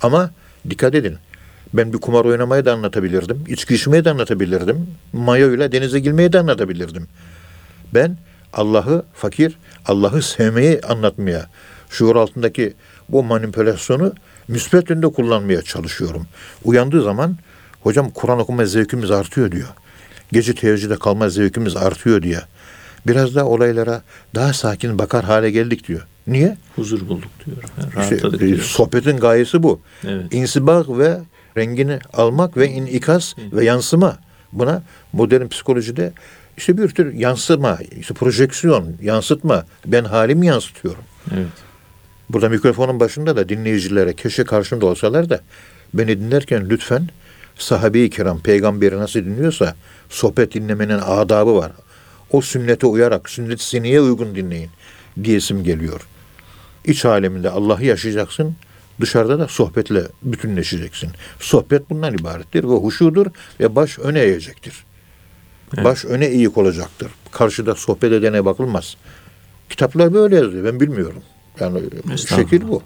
Ama 0.00 0.30
dikkat 0.70 0.94
edin. 0.94 1.16
Ben 1.74 1.92
bir 1.92 1.98
kumar 1.98 2.24
oynamayı 2.24 2.64
da 2.64 2.72
anlatabilirdim. 2.72 3.44
İçki 3.48 3.74
içmeyi 3.74 4.04
de 4.04 4.10
anlatabilirdim. 4.10 4.86
Mayo 5.12 5.54
ile 5.54 5.72
denize 5.72 5.98
girmeyi 6.00 6.32
de 6.32 6.38
anlatabilirdim. 6.38 7.06
Ben 7.94 8.16
Allah'ı 8.52 9.02
fakir, 9.14 9.58
Allah'ı 9.86 10.22
sevmeyi 10.22 10.80
anlatmaya, 10.80 11.46
şuur 11.90 12.16
altındaki 12.16 12.74
bu 13.08 13.24
manipülasyonu 13.24 14.12
müsbet 14.48 14.90
yönde 14.90 15.08
kullanmaya 15.08 15.62
çalışıyorum. 15.62 16.26
Uyandığı 16.64 17.02
zaman 17.02 17.36
hocam 17.82 18.10
Kur'an 18.10 18.38
okuma 18.38 18.66
zevkimiz 18.66 19.10
artıyor 19.10 19.52
diyor. 19.52 19.68
Gece 20.32 20.54
teheccüde 20.54 20.96
kalma 20.96 21.28
zevkimiz 21.28 21.76
artıyor 21.76 22.22
diye. 22.22 22.40
Biraz 23.06 23.34
daha 23.34 23.44
olaylara 23.44 24.02
daha 24.34 24.52
sakin 24.52 24.98
bakar 24.98 25.24
hale 25.24 25.50
geldik 25.50 25.88
diyor. 25.88 26.06
Niye? 26.26 26.56
Huzur 26.76 27.08
bulduk 27.08 27.30
diyor. 27.46 27.56
Yani 27.96 28.14
İşte, 28.14 28.28
e, 28.36 28.38
diyor. 28.48 28.58
sohbetin 28.58 29.16
gayesi 29.16 29.62
bu. 29.62 29.80
Evet. 30.08 30.34
İnsibak 30.34 30.88
ve 30.98 31.18
rengini 31.56 31.98
almak 32.12 32.56
ve 32.56 32.68
inikas 32.68 33.34
ve 33.38 33.64
yansıma. 33.64 34.18
Buna 34.52 34.82
modern 35.12 35.48
psikolojide 35.48 36.12
işte 36.56 36.78
bir 36.78 36.88
tür 36.88 37.12
yansıma, 37.12 37.78
işte 37.98 38.14
projeksiyon, 38.14 38.96
yansıtma. 39.02 39.66
Ben 39.86 40.04
halimi 40.04 40.46
yansıtıyorum. 40.46 41.02
Evet. 41.34 41.46
Burada 42.28 42.48
mikrofonun 42.48 43.00
başında 43.00 43.36
da 43.36 43.48
dinleyicilere 43.48 44.12
keşke 44.12 44.44
karşımda 44.44 44.86
olsalar 44.86 45.30
da 45.30 45.40
beni 45.94 46.20
dinlerken 46.20 46.70
lütfen 46.70 47.08
sahabe-i 47.58 48.10
kiram 48.10 48.40
peygamberi 48.40 48.98
nasıl 48.98 49.20
dinliyorsa 49.20 49.74
sohbet 50.08 50.54
dinlemenin 50.54 50.98
adabı 50.98 51.56
var. 51.56 51.72
O 52.30 52.40
sünnete 52.40 52.86
uyarak, 52.86 53.30
sünnet-i 53.30 53.64
seniye 53.64 54.00
uygun 54.00 54.34
dinleyin 54.34 54.70
diyesim 55.24 55.64
geliyor. 55.64 56.00
İç 56.84 57.04
aleminde 57.04 57.50
Allah'ı 57.50 57.84
yaşayacaksın, 57.84 58.56
dışarıda 59.00 59.38
da 59.38 59.48
sohbetle 59.48 60.02
bütünleşeceksin. 60.22 61.10
Sohbet 61.40 61.90
bundan 61.90 62.14
ibarettir 62.14 62.64
ve 62.64 62.74
huşudur 62.74 63.26
ve 63.60 63.76
baş 63.76 63.98
öne 63.98 64.20
eğecektir. 64.20 64.84
Evet. 65.74 65.84
Baş 65.84 66.04
öne 66.04 66.26
eğik 66.26 66.58
olacaktır. 66.58 67.10
Karşıda 67.32 67.74
sohbet 67.74 68.12
edene 68.12 68.44
bakılmaz. 68.44 68.96
Kitaplar 69.68 70.14
böyle 70.14 70.36
yazıyor. 70.36 70.64
Ben 70.64 70.80
bilmiyorum. 70.80 71.22
Yani 71.60 71.80
şekil 72.16 72.68
bu. 72.68 72.82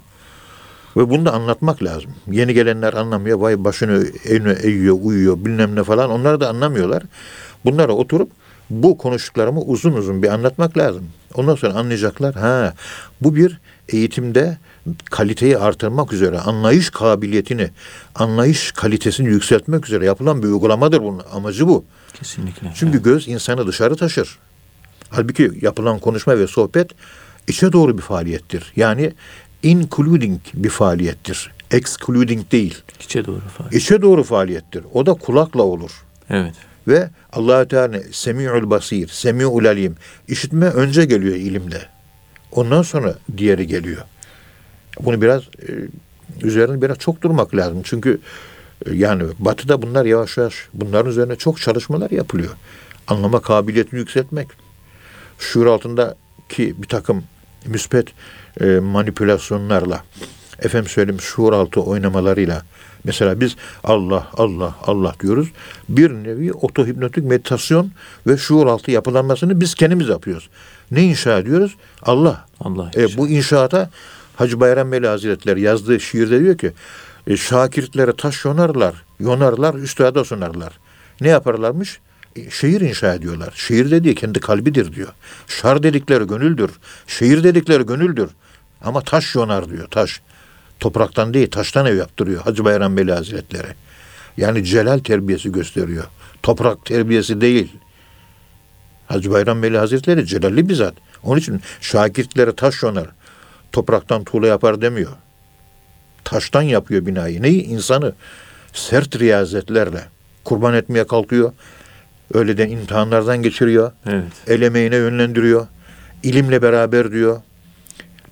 Ve 0.97 1.09
bunu 1.09 1.25
da 1.25 1.33
anlatmak 1.33 1.83
lazım. 1.83 2.11
Yeni 2.31 2.53
gelenler 2.53 2.93
anlamıyor. 2.93 3.39
Vay 3.39 3.63
başını 3.63 4.05
eğne 4.25 4.51
eğiyor, 4.63 4.97
uyuyor 5.01 5.45
bilmem 5.45 5.75
ne 5.75 5.83
falan. 5.83 6.09
Onlar 6.09 6.39
da 6.39 6.49
anlamıyorlar. 6.49 7.03
Bunlara 7.65 7.91
oturup 7.91 8.31
bu 8.69 8.97
konuştuklarımı 8.97 9.61
uzun 9.61 9.93
uzun 9.93 10.23
bir 10.23 10.27
anlatmak 10.27 10.77
lazım. 10.77 11.09
Ondan 11.33 11.55
sonra 11.55 11.73
anlayacaklar. 11.73 12.35
Ha, 12.35 12.73
bu 13.21 13.35
bir 13.35 13.59
eğitimde 13.89 14.57
kaliteyi 15.05 15.57
artırmak 15.57 16.13
üzere, 16.13 16.39
anlayış 16.39 16.89
kabiliyetini, 16.89 17.69
anlayış 18.15 18.71
kalitesini 18.71 19.27
yükseltmek 19.27 19.85
üzere 19.85 20.05
yapılan 20.05 20.43
bir 20.43 20.47
uygulamadır 20.47 21.01
bunun. 21.01 21.21
Amacı 21.33 21.67
bu. 21.67 21.85
Kesinlikle. 22.13 22.71
Çünkü 22.75 23.03
göz 23.03 23.27
insanı 23.27 23.67
dışarı 23.67 23.95
taşır. 23.95 24.39
Halbuki 25.09 25.51
yapılan 25.61 25.99
konuşma 25.99 26.37
ve 26.37 26.47
sohbet 26.47 26.91
içe 27.47 27.71
doğru 27.73 27.97
bir 27.97 28.03
faaliyettir. 28.03 28.73
Yani 28.75 29.13
including 29.63 30.41
bir 30.53 30.69
faaliyettir. 30.69 31.51
Excluding 31.71 32.51
değil. 32.51 32.77
İçe 32.99 33.25
doğru 33.25 33.41
falan. 33.57 33.71
İçe 33.71 34.01
doğru 34.01 34.23
faaliyettir. 34.23 34.83
O 34.93 35.05
da 35.05 35.13
kulakla 35.13 35.63
olur. 35.63 35.91
Evet. 36.29 36.53
Ve 36.87 37.09
Allah 37.33 37.67
Teala 37.67 37.99
Semi'ül 38.11 38.69
Basir, 38.69 39.07
Semi'ül 39.07 39.67
Alim. 39.69 39.95
İşitme 40.27 40.65
önce 40.65 41.05
geliyor 41.05 41.35
ilimle. 41.35 41.81
Ondan 42.51 42.81
sonra 42.81 43.15
diğeri 43.37 43.67
geliyor. 43.67 44.01
Bunu 44.99 45.21
biraz 45.21 45.41
e, 45.41 45.69
üzerine 46.41 46.81
biraz 46.81 46.97
çok 46.97 47.21
durmak 47.21 47.55
lazım. 47.55 47.81
Çünkü 47.83 48.19
e, 48.85 48.95
yani 48.95 49.23
batıda 49.39 49.81
bunlar 49.81 50.05
yavaş 50.05 50.37
yavaş 50.37 50.67
bunların 50.73 51.11
üzerine 51.11 51.35
çok 51.35 51.61
çalışmalar 51.61 52.11
yapılıyor. 52.11 52.51
Anlama 53.07 53.41
kabiliyetini 53.41 53.99
yükseltmek. 53.99 54.47
Şuur 55.39 55.65
altındaki 55.65 56.81
bir 56.81 56.87
takım 56.87 57.23
müspet 57.65 58.07
e, 58.61 58.65
manipülasyonlarla 58.65 60.03
efendim 60.59 60.89
söyleyeyim 60.89 61.21
şuur 61.21 61.53
altı 61.53 61.81
oynamalarıyla 61.81 62.63
mesela 63.03 63.39
biz 63.39 63.55
Allah 63.83 64.27
Allah 64.33 64.75
Allah 64.81 65.15
diyoruz. 65.21 65.47
Bir 65.89 66.11
nevi 66.11 66.53
otohipnotik 66.53 67.23
meditasyon 67.23 67.91
ve 68.27 68.37
şuur 68.37 68.67
altı 68.67 68.91
yapılanmasını 68.91 69.61
biz 69.61 69.75
kendimiz 69.75 70.07
yapıyoruz. 70.07 70.49
Ne 70.91 71.03
inşa 71.03 71.39
ediyoruz? 71.39 71.75
Allah. 72.01 72.45
Allah 72.59 72.91
E, 72.95 73.17
bu 73.17 73.27
inşaata 73.27 73.89
Hacı 74.39 74.59
Bayram 74.59 74.91
Veli 74.91 75.07
Hazretleri 75.07 75.61
yazdığı 75.61 75.99
şiirde 75.99 76.39
diyor 76.39 76.57
ki 76.57 76.71
e, 77.27 77.37
şakirtlere 77.37 78.15
taş 78.15 78.45
yonarlar, 78.45 78.95
yonarlar, 79.19 79.73
üstada 79.73 80.23
sunarlar. 80.23 80.79
Ne 81.21 81.27
yaparlarmış? 81.27 81.99
E, 82.35 82.49
şehir 82.49 82.81
inşa 82.81 83.13
ediyorlar. 83.13 83.53
Şehir 83.55 83.91
dediği 83.91 84.15
kendi 84.15 84.39
kalbidir 84.39 84.95
diyor. 84.95 85.07
Şar 85.47 85.83
dedikleri 85.83 86.27
gönüldür. 86.27 86.71
Şehir 87.07 87.43
dedikleri 87.43 87.85
gönüldür. 87.85 88.29
Ama 88.81 89.01
taş 89.01 89.35
yonar 89.35 89.69
diyor, 89.69 89.87
taş. 89.87 90.21
Topraktan 90.79 91.33
değil, 91.33 91.51
taştan 91.51 91.85
ev 91.85 91.95
yaptırıyor 91.95 92.41
Hacı 92.41 92.65
Bayram 92.65 92.97
Veli 92.97 93.11
Hazretleri. 93.11 93.67
Yani 94.37 94.63
celal 94.65 94.99
terbiyesi 94.99 95.51
gösteriyor. 95.51 96.05
Toprak 96.43 96.85
terbiyesi 96.85 97.41
değil. 97.41 97.73
Hacı 99.07 99.31
Bayram 99.31 99.61
Veli 99.61 99.77
Hazretleri 99.77 100.25
celalli 100.25 100.69
bir 100.69 100.75
zat. 100.75 100.93
Onun 101.23 101.39
için 101.39 101.61
şakirtlere 101.81 102.55
taş 102.55 102.83
yonar. 102.83 103.07
Topraktan 103.71 104.23
tuğla 104.23 104.47
yapar 104.47 104.81
demiyor. 104.81 105.11
Taştan 106.23 106.61
yapıyor 106.61 107.05
binayı. 107.05 107.41
Neyi? 107.41 107.63
İnsanı 107.63 108.13
sert 108.73 109.19
riyazetlerle 109.19 110.03
kurban 110.43 110.73
etmeye 110.73 111.07
kalkıyor. 111.07 111.53
Öğleden 112.33 112.69
imtihanlardan 112.69 113.41
geçiriyor. 113.41 113.91
Evet. 114.07 114.23
El 114.47 114.61
emeğine 114.61 114.95
yönlendiriyor. 114.95 115.67
İlimle 116.23 116.61
beraber 116.61 117.11
diyor. 117.11 117.41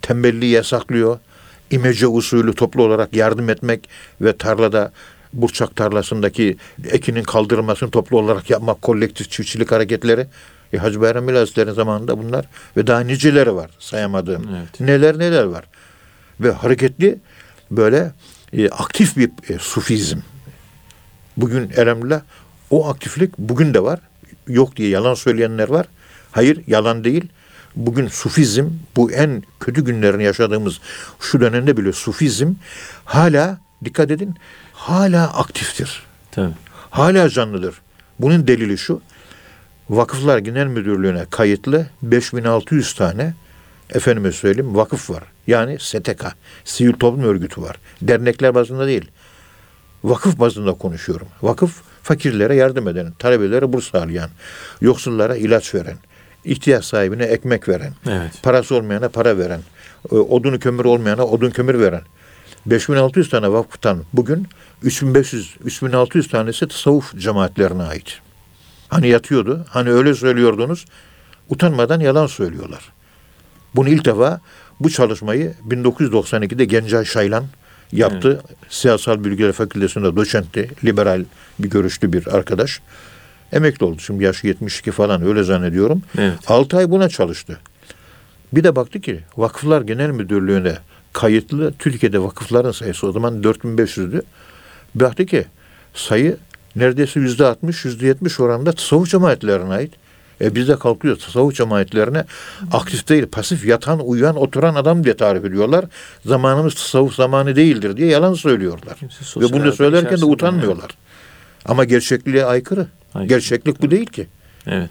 Tembelliği 0.01 0.51
yasaklıyor. 0.51 1.19
İmece 1.71 2.07
usulü 2.07 2.55
toplu 2.55 2.83
olarak 2.83 3.15
yardım 3.15 3.49
etmek 3.49 3.89
ve 4.21 4.37
tarlada 4.37 4.91
burçak 5.33 5.75
tarlasındaki 5.75 6.57
ekinin 6.89 7.23
kaldırılmasını 7.23 7.91
toplu 7.91 8.19
olarak 8.19 8.49
yapmak 8.49 8.81
kolektif 8.81 9.31
çiftçilik 9.31 9.71
hareketleri. 9.71 10.27
E, 10.73 10.77
Hacı 10.77 11.01
Bayram 11.01 11.27
Hazretleri'nin 11.27 11.73
zamanında 11.73 12.17
bunlar 12.17 12.45
ve 12.77 12.87
daha 12.87 12.99
niceleri 12.99 13.55
var 13.55 13.71
sayamadığım. 13.79 14.49
Evet. 14.57 14.79
Neler 14.79 15.19
neler 15.19 15.43
var. 15.43 15.65
Ve 16.39 16.51
hareketli 16.51 17.19
böyle 17.71 18.11
e, 18.53 18.69
aktif 18.69 19.17
bir 19.17 19.29
e, 19.49 19.59
sufizm. 19.59 20.19
Bugün 21.37 21.71
elhamdülillah 21.75 22.21
o 22.69 22.89
aktiflik 22.89 23.37
bugün 23.37 23.73
de 23.73 23.83
var. 23.83 23.99
Yok 24.47 24.75
diye 24.75 24.89
yalan 24.89 25.13
söyleyenler 25.13 25.69
var. 25.69 25.85
Hayır 26.31 26.61
yalan 26.67 27.03
değil. 27.03 27.25
Bugün 27.75 28.07
sufizm 28.07 28.65
bu 28.95 29.11
en 29.11 29.43
kötü 29.59 29.85
günlerini 29.85 30.23
yaşadığımız 30.23 30.79
şu 31.19 31.41
dönemde 31.41 31.77
bile 31.77 31.93
sufizm 31.93 32.53
hala 33.05 33.57
dikkat 33.85 34.11
edin 34.11 34.35
hala 34.73 35.37
aktiftir. 35.37 36.03
Tabii. 36.31 36.53
Hala 36.89 37.29
canlıdır. 37.29 37.81
Bunun 38.19 38.47
delili 38.47 38.77
şu. 38.77 39.01
Vakıflar 39.89 40.37
Genel 40.37 40.67
Müdürlüğü'ne 40.67 41.25
kayıtlı 41.29 41.87
5600 42.01 42.93
tane 42.95 43.33
efendime 43.89 44.31
söyleyeyim 44.31 44.75
vakıf 44.75 45.09
var. 45.09 45.23
Yani 45.47 45.79
STK, 45.79 46.25
sivil 46.65 46.93
toplum 46.93 47.23
örgütü 47.23 47.61
var. 47.61 47.75
Dernekler 48.01 48.55
bazında 48.55 48.87
değil. 48.87 49.11
Vakıf 50.03 50.39
bazında 50.39 50.73
konuşuyorum. 50.73 51.27
Vakıf 51.41 51.81
fakirlere 52.03 52.55
yardım 52.55 52.87
eden, 52.87 53.11
talebelere 53.19 53.73
burs 53.73 53.91
sağlayan, 53.91 54.29
yoksullara 54.81 55.35
ilaç 55.35 55.75
veren, 55.75 55.97
ihtiyaç 56.45 56.85
sahibine 56.85 57.23
ekmek 57.23 57.69
veren, 57.69 57.93
Evet. 58.09 58.31
parası 58.43 58.75
olmayana 58.75 59.09
para 59.09 59.37
veren, 59.37 59.61
e, 60.11 60.15
odunu 60.15 60.59
kömür 60.59 60.85
olmayana 60.85 61.25
odun 61.25 61.49
kömür 61.49 61.79
veren. 61.79 62.01
5600 62.65 63.29
tane 63.29 63.51
vakıftan 63.51 64.03
bugün 64.13 64.47
3500 64.83 65.55
3600 65.65 66.27
tanesi 66.27 66.67
tasavvuf 66.67 67.17
cemaatlerine 67.17 67.83
ait. 67.83 68.21
Hani 68.89 69.07
yatıyordu, 69.07 69.65
hani 69.69 69.91
öyle 69.91 70.13
söylüyordunuz, 70.13 70.85
utanmadan 71.49 71.99
yalan 71.99 72.27
söylüyorlar. 72.27 72.91
Bunu 73.75 73.89
ilk 73.89 74.05
defa 74.05 74.41
bu 74.79 74.89
çalışmayı 74.89 75.53
1992'de 75.69 76.65
Gencay 76.65 77.05
Şaylan 77.05 77.45
yaptı. 77.91 78.41
Siyasal 78.69 79.23
Bilgiler 79.23 79.51
Fakültesi'nde 79.51 80.15
doçentti, 80.15 80.71
liberal 80.85 81.25
bir 81.59 81.69
görüşlü 81.69 82.13
bir 82.13 82.27
arkadaş. 82.27 82.81
Emekli 83.51 83.85
oldu 83.85 83.99
şimdi 83.99 84.23
yaşı 84.23 84.47
72 84.47 84.91
falan 84.91 85.21
öyle 85.21 85.43
zannediyorum. 85.43 86.01
Evet. 86.17 86.51
6 86.51 86.77
ay 86.77 86.89
buna 86.89 87.09
çalıştı. 87.09 87.59
Bir 88.53 88.63
de 88.63 88.75
baktı 88.75 89.01
ki 89.01 89.19
Vakıflar 89.37 89.81
Genel 89.81 90.09
Müdürlüğü'ne 90.09 90.77
kayıtlı 91.13 91.73
Türkiye'de 91.79 92.19
vakıfların 92.19 92.71
sayısı 92.71 93.07
o 93.07 93.11
zaman 93.11 93.41
4500'dü. 93.41 94.21
Baktı 94.95 95.25
ki 95.25 95.45
sayı 95.93 96.37
neredeyse 96.75 97.19
yüzde 97.19 97.45
60, 97.45 97.85
yüzde 97.85 98.05
70 98.05 98.39
oranında 98.39 98.71
tasavvuf 98.71 99.09
cemaatlerine 99.09 99.73
ait. 99.73 99.93
E 100.41 100.55
biz 100.55 100.67
de 100.67 100.79
kalkıyor 100.79 101.15
tasavvuf 101.15 101.55
cemaatlerine 101.55 102.23
aktif 102.71 103.09
değil, 103.09 103.25
pasif 103.27 103.65
yatan, 103.65 103.99
uyuyan, 104.07 104.35
oturan 104.35 104.75
adam 104.75 105.03
diye 105.03 105.17
tarif 105.17 105.45
ediyorlar. 105.45 105.85
Zamanımız 106.25 106.73
tasavvuf 106.73 107.15
zamanı 107.15 107.55
değildir 107.55 107.97
diye 107.97 108.07
yalan 108.07 108.33
söylüyorlar. 108.33 108.97
Ve 109.37 109.53
bunu 109.53 109.71
söylerken 109.71 110.21
de 110.21 110.25
utanmıyorlar. 110.25 110.91
Ama 111.65 111.83
gerçekliğe 111.83 112.45
aykırı. 112.45 112.87
Aykırı. 113.13 113.29
Gerçeklik 113.29 113.81
bu 113.81 113.91
değil 113.91 114.05
ki. 114.05 114.27
Evet. 114.67 114.89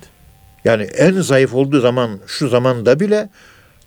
Yani 0.65 0.83
en 0.83 1.21
zayıf 1.21 1.55
olduğu 1.55 1.81
zaman 1.81 2.11
şu 2.27 2.49
zamanda 2.49 3.01
bile 3.01 3.29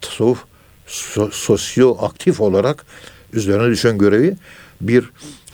tasavvuf 0.02 0.44
so- 0.88 1.32
sosyo 1.32 1.98
aktif 2.02 2.42
olarak 2.42 2.86
üzerine 3.34 3.70
düşen 3.70 3.98
görevi 3.98 4.36
bir 4.82 5.10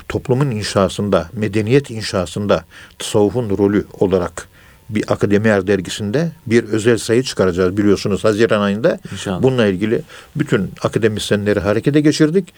toplumun 0.09 0.51
inşasında, 0.51 1.29
medeniyet 1.33 1.91
inşasında 1.91 2.65
tasavvufun 2.99 3.57
rolü 3.57 3.85
olarak 3.99 4.47
bir 4.89 5.11
akademiyer 5.13 5.67
dergisinde 5.67 6.31
bir 6.47 6.63
özel 6.63 6.97
sayı 6.97 7.23
çıkaracağız 7.23 7.77
biliyorsunuz 7.77 8.23
Haziran 8.23 8.61
ayında. 8.61 8.99
İnşallah. 9.11 9.43
Bununla 9.43 9.65
ilgili 9.65 10.01
bütün 10.35 10.71
akademisyenleri 10.81 11.59
harekete 11.59 12.01
geçirdik. 12.01 12.53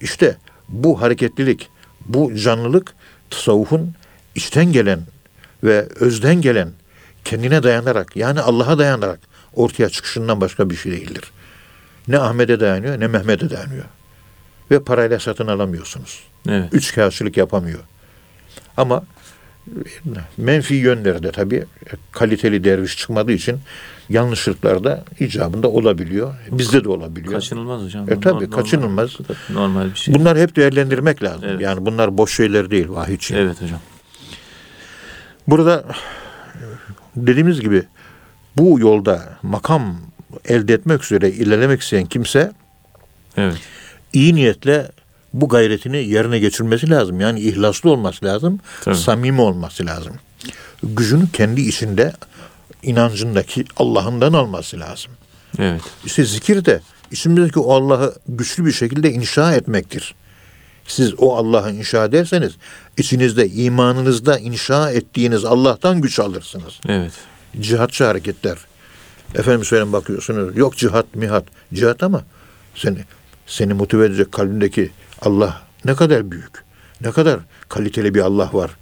İşte 0.00 0.36
bu 0.68 1.00
hareketlilik, 1.00 1.68
bu 2.06 2.36
canlılık 2.36 2.94
tasavvufun 3.30 3.94
içten 4.34 4.72
gelen 4.72 5.00
ve 5.64 5.88
özden 6.00 6.40
gelen 6.40 6.68
kendine 7.24 7.62
dayanarak 7.62 8.16
yani 8.16 8.40
Allah'a 8.40 8.78
dayanarak 8.78 9.20
ortaya 9.54 9.88
çıkışından 9.88 10.40
başka 10.40 10.70
bir 10.70 10.76
şey 10.76 10.92
değildir. 10.92 11.24
Ne 12.08 12.18
Ahmet'e 12.18 12.60
dayanıyor 12.60 13.00
ne 13.00 13.06
Mehmet'e 13.06 13.50
dayanıyor. 13.50 13.84
Ve 14.70 14.84
parayla 14.84 15.18
satın 15.18 15.46
alamıyorsunuz. 15.46 16.22
Evet. 16.48 16.68
Üç 16.72 16.94
kağıtçılık 16.94 17.36
yapamıyor. 17.36 17.80
Ama 18.76 19.04
menfi 20.36 20.74
yönleri 20.74 21.22
de 21.22 21.32
tabii 21.32 21.64
kaliteli 22.12 22.64
derviş 22.64 22.96
çıkmadığı 22.98 23.32
için 23.32 23.58
yanlışlıklar 24.08 24.84
da 24.84 25.04
icabında 25.20 25.68
olabiliyor. 25.68 26.34
Bizde 26.52 26.84
de 26.84 26.88
olabiliyor. 26.88 27.32
Kaçınılmaz 27.34 27.82
hocam. 27.82 28.04
E, 28.12 28.20
tabii, 28.20 28.44
normal- 28.44 28.50
kaçınılmaz. 28.56 29.10
Normal 29.50 29.90
bir 29.90 29.94
şey. 29.98 30.14
Bunlar 30.14 30.38
hep 30.38 30.56
değerlendirmek 30.56 31.22
lazım. 31.22 31.48
Evet. 31.48 31.60
Yani 31.60 31.86
bunlar 31.86 32.18
boş 32.18 32.36
şeyler 32.36 32.70
değil 32.70 32.88
vahiy 32.88 33.14
için. 33.14 33.36
Evet 33.36 33.62
hocam. 33.62 33.78
Burada 35.48 35.84
dediğimiz 37.16 37.60
gibi 37.60 37.82
bu 38.56 38.80
yolda 38.80 39.38
makam 39.42 39.96
elde 40.44 40.74
etmek 40.74 41.04
üzere 41.04 41.30
ilerlemek 41.30 41.80
isteyen 41.80 42.06
kimse 42.06 42.52
Evet. 43.36 43.56
iyi 44.12 44.34
niyetle 44.34 44.90
bu 45.40 45.48
gayretini 45.48 46.08
yerine 46.08 46.38
geçirmesi 46.38 46.90
lazım. 46.90 47.20
Yani 47.20 47.40
ihlaslı 47.40 47.90
olması 47.90 48.24
lazım, 48.24 48.60
Tabii. 48.84 48.96
samimi 48.96 49.40
olması 49.40 49.86
lazım. 49.86 50.12
Gücünü 50.82 51.30
kendi 51.32 51.60
içinde 51.60 52.12
inancındaki 52.82 53.64
Allah'ından 53.76 54.32
alması 54.32 54.80
lazım. 54.80 55.12
Evet. 55.58 55.80
İşte 56.04 56.24
zikir 56.24 56.64
de 56.64 56.80
içimizdeki 57.10 57.58
o 57.58 57.74
Allah'ı 57.74 58.14
güçlü 58.28 58.66
bir 58.66 58.72
şekilde 58.72 59.12
inşa 59.12 59.54
etmektir. 59.54 60.14
Siz 60.86 61.14
o 61.18 61.36
Allah'ı 61.36 61.72
inşa 61.72 62.04
ederseniz 62.04 62.52
içinizde 62.96 63.48
imanınızda 63.48 64.38
inşa 64.38 64.90
ettiğiniz 64.90 65.44
Allah'tan 65.44 66.00
güç 66.00 66.18
alırsınız. 66.18 66.80
Evet. 66.88 67.12
Cihatçı 67.60 68.04
hareketler. 68.04 68.58
Efendim 69.34 69.64
söyleyeyim 69.64 69.92
bakıyorsunuz. 69.92 70.56
Yok 70.56 70.76
cihat 70.76 71.14
mihat. 71.14 71.44
Cihat 71.74 72.02
ama 72.02 72.24
seni 72.74 72.98
seni 73.46 73.74
motive 73.74 74.06
edecek 74.06 74.32
kalbindeki 74.32 74.90
Allah 75.22 75.62
ne 75.84 75.94
kadar 75.94 76.30
büyük. 76.30 76.64
Ne 77.00 77.10
kadar 77.10 77.40
kaliteli 77.68 78.14
bir 78.14 78.20
Allah 78.20 78.50
var. 78.52 78.76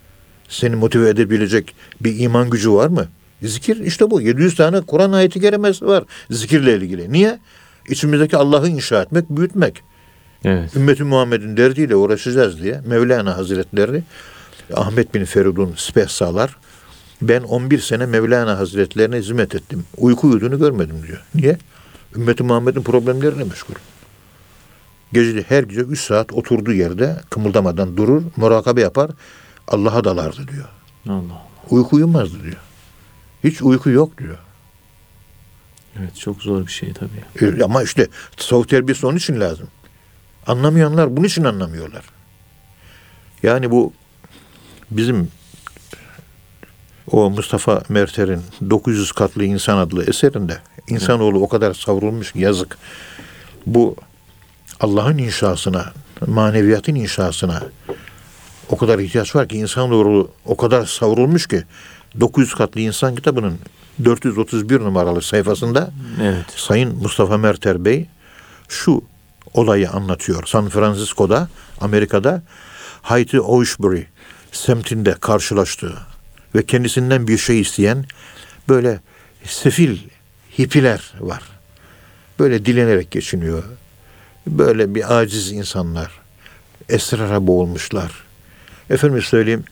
Seni 0.49 0.77
motive 0.77 1.09
edebilecek 1.09 1.75
bir 2.01 2.18
iman 2.18 2.51
gücü 2.51 2.73
var 2.73 2.88
mı? 2.88 3.09
Zikir 3.42 3.77
işte 3.77 4.11
bu. 4.11 4.20
700 4.20 4.57
tane 4.57 4.81
Kur'an 4.81 5.12
ayeti 5.12 5.40
kerimesi 5.40 5.87
var 5.87 6.05
zikirle 6.31 6.77
ilgili. 6.77 7.12
Niye? 7.12 7.38
İçimizdeki 7.88 8.37
Allah'ı 8.37 8.68
inşa 8.68 9.03
etmek, 9.03 9.31
büyütmek. 9.31 9.83
Evet. 10.44 10.77
Ümmeti 10.77 11.05
Muhammed'in 11.05 11.57
derdiyle 11.57 11.97
uğraşacağız 11.97 12.62
diye 12.62 12.81
Mevlana 12.87 13.37
Hazretleri 13.37 14.03
Ahmet 14.75 15.14
bin 15.14 15.25
Feridun 15.25 15.75
Spehsalar 15.77 16.57
ben 17.23 17.42
11 17.42 17.79
sene 17.79 18.07
Mevlana 18.07 18.59
Hazretlerine 18.59 19.16
hizmet 19.16 19.55
ettim. 19.55 19.85
Uyku 19.97 20.29
uyuduğunu 20.29 20.59
görmedim 20.59 20.97
diyor. 21.07 21.23
Niye? 21.35 21.59
Ümmeti 22.16 22.42
Muhammed'in 22.42 22.83
problemlerine 22.83 23.44
meşgul. 23.44 23.75
Gece 25.12 25.43
her 25.49 25.62
gece 25.62 25.81
3 25.81 26.01
saat 26.01 26.33
oturduğu 26.33 26.73
yerde 26.73 27.21
kımıldamadan 27.31 27.97
durur, 27.97 28.23
murakabe 28.37 28.81
yapar, 28.81 29.11
Allah'a 29.69 30.05
dalardı 30.05 30.49
diyor. 30.49 30.69
Allah 31.09 31.14
Allah. 31.14 31.47
Uyku 31.71 31.97
uyumazdı 31.97 32.43
diyor. 32.43 32.57
Hiç 33.45 33.62
uyku 33.62 33.90
yok 33.90 34.19
diyor. 34.19 34.38
Evet 35.99 36.17
çok 36.17 36.43
zor 36.43 36.67
bir 36.67 36.73
şey 36.73 36.93
tabii. 36.93 37.57
E, 37.61 37.64
Ama 37.64 37.83
işte 37.83 38.09
tasavvuf 38.37 38.69
terbiyesi 38.69 39.07
onun 39.07 39.17
için 39.17 39.40
lazım. 39.40 39.69
Anlamayanlar 40.47 41.17
bunun 41.17 41.27
için 41.27 41.45
anlamıyorlar. 41.45 42.05
Yani 43.43 43.71
bu 43.71 43.93
bizim 44.90 45.29
o 47.11 47.31
Mustafa 47.31 47.83
Merter'in 47.88 48.43
900 48.71 49.12
katlı 49.12 49.45
insan 49.45 49.79
adlı 49.79 50.05
eserinde 50.05 50.59
insanoğlu 50.88 51.40
o 51.43 51.49
kadar 51.49 51.75
savrulmuş 51.75 52.33
ki 52.33 52.38
yazık. 52.40 52.79
Bu 53.67 53.97
Allah'ın 54.81 55.18
inşasına, 55.18 55.92
maneviyatın 56.27 56.94
inşasına 56.94 57.62
o 58.68 58.77
kadar 58.77 58.98
ihtiyaç 58.98 59.37
var 59.37 59.48
ki 59.48 59.57
insanoğlu 59.57 60.31
o 60.44 60.57
kadar 60.57 60.87
savrulmuş 60.87 61.46
ki 61.46 61.62
900 62.20 62.55
katlı 62.55 62.81
insan 62.81 63.14
kitabının 63.14 63.59
431 64.05 64.81
numaralı 64.81 65.22
sayfasında 65.22 65.90
Evet. 66.22 66.44
Sayın 66.57 66.96
Mustafa 67.03 67.38
Merter 67.38 67.85
Bey 67.85 68.07
şu 68.68 69.05
olayı 69.55 69.90
anlatıyor. 69.90 70.46
San 70.46 70.68
Francisco'da, 70.68 71.48
Amerika'da 71.81 72.42
Hayti 73.03 73.40
Oishbury 73.40 74.03
semtinde 74.53 75.14
karşılaştığı 75.20 75.94
ve 76.55 76.66
kendisinden 76.66 77.29
bir 77.29 77.39
şey 77.39 77.61
isteyen 77.61 78.05
böyle 78.68 79.01
sefil 79.45 79.99
hippiler 80.59 81.12
var. 81.20 81.43
Böyle 82.39 82.66
dilenerek 82.66 83.11
geçiniyor. 83.11 83.64
Böyle 84.47 84.95
bir 84.95 85.18
aciz 85.18 85.53
insanlar. 85.53 86.20
Esrara 86.88 87.47
boğulmuşlar. 87.47 88.12
Efendim 88.90 89.22
söyleyeyim 89.22 89.64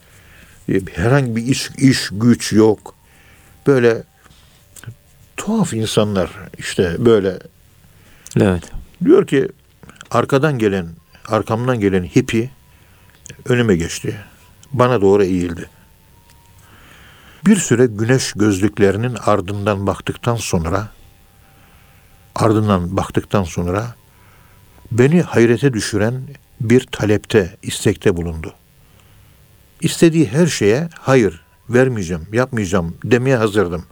herhangi 0.93 1.37
bir 1.37 1.47
iş, 1.47 1.71
iş 1.79 2.09
güç 2.13 2.53
yok. 2.53 2.95
Böyle 3.67 4.03
tuhaf 5.37 5.75
insanlar 5.75 6.31
işte 6.59 6.97
böyle 6.99 7.39
Evet. 8.37 8.63
diyor 9.05 9.27
ki 9.27 9.49
arkadan 10.11 10.59
gelen 10.59 10.87
arkamdan 11.29 11.81
gelen 11.81 12.05
hippi 12.05 12.51
önüme 13.45 13.77
geçti. 13.77 14.17
Bana 14.73 15.01
doğru 15.01 15.25
eğildi. 15.25 15.69
Bir 17.47 17.57
süre 17.57 17.87
güneş 17.87 18.33
gözlüklerinin 18.33 19.17
ardından 19.27 19.87
baktıktan 19.87 20.37
sonra 20.37 20.89
ardından 22.35 22.97
baktıktan 22.97 23.45
sonra 23.45 23.95
beni 24.99 25.23
hayrete 25.23 25.73
düşüren 25.73 26.23
bir 26.61 26.87
talepte, 26.87 27.57
istekte 27.63 28.17
bulundu. 28.17 28.55
İstediği 29.81 30.29
her 30.29 30.47
şeye 30.47 30.89
hayır, 31.01 31.41
vermeyeceğim, 31.69 32.27
yapmayacağım 32.33 32.97
demeye 33.05 33.37
hazırdım. 33.37 33.85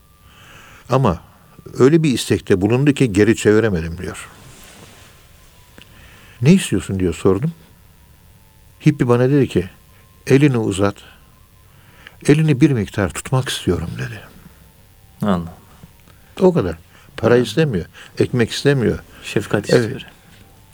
Ama 0.89 1.21
öyle 1.79 2.03
bir 2.03 2.13
istekte 2.13 2.61
bulundu 2.61 2.93
ki 2.93 3.13
geri 3.13 3.35
çeviremedim 3.35 3.97
diyor. 3.97 4.29
Ne 6.41 6.53
istiyorsun 6.53 6.99
diyor 6.99 7.13
sordum. 7.13 7.51
Hippi 8.85 9.07
bana 9.07 9.29
dedi 9.29 9.47
ki 9.47 9.69
elini 10.27 10.57
uzat. 10.57 10.95
Elini 12.27 12.61
bir 12.61 12.71
miktar 12.71 13.09
tutmak 13.09 13.49
istiyorum 13.49 13.89
dedi. 13.97 14.21
Allah. 15.21 15.53
O 16.39 16.53
kadar. 16.53 16.77
Para 17.17 17.37
istemiyor. 17.37 17.85
Ekmek 18.19 18.51
istemiyor. 18.51 18.99
Şefkat 19.23 19.73
Evet. 19.73 20.05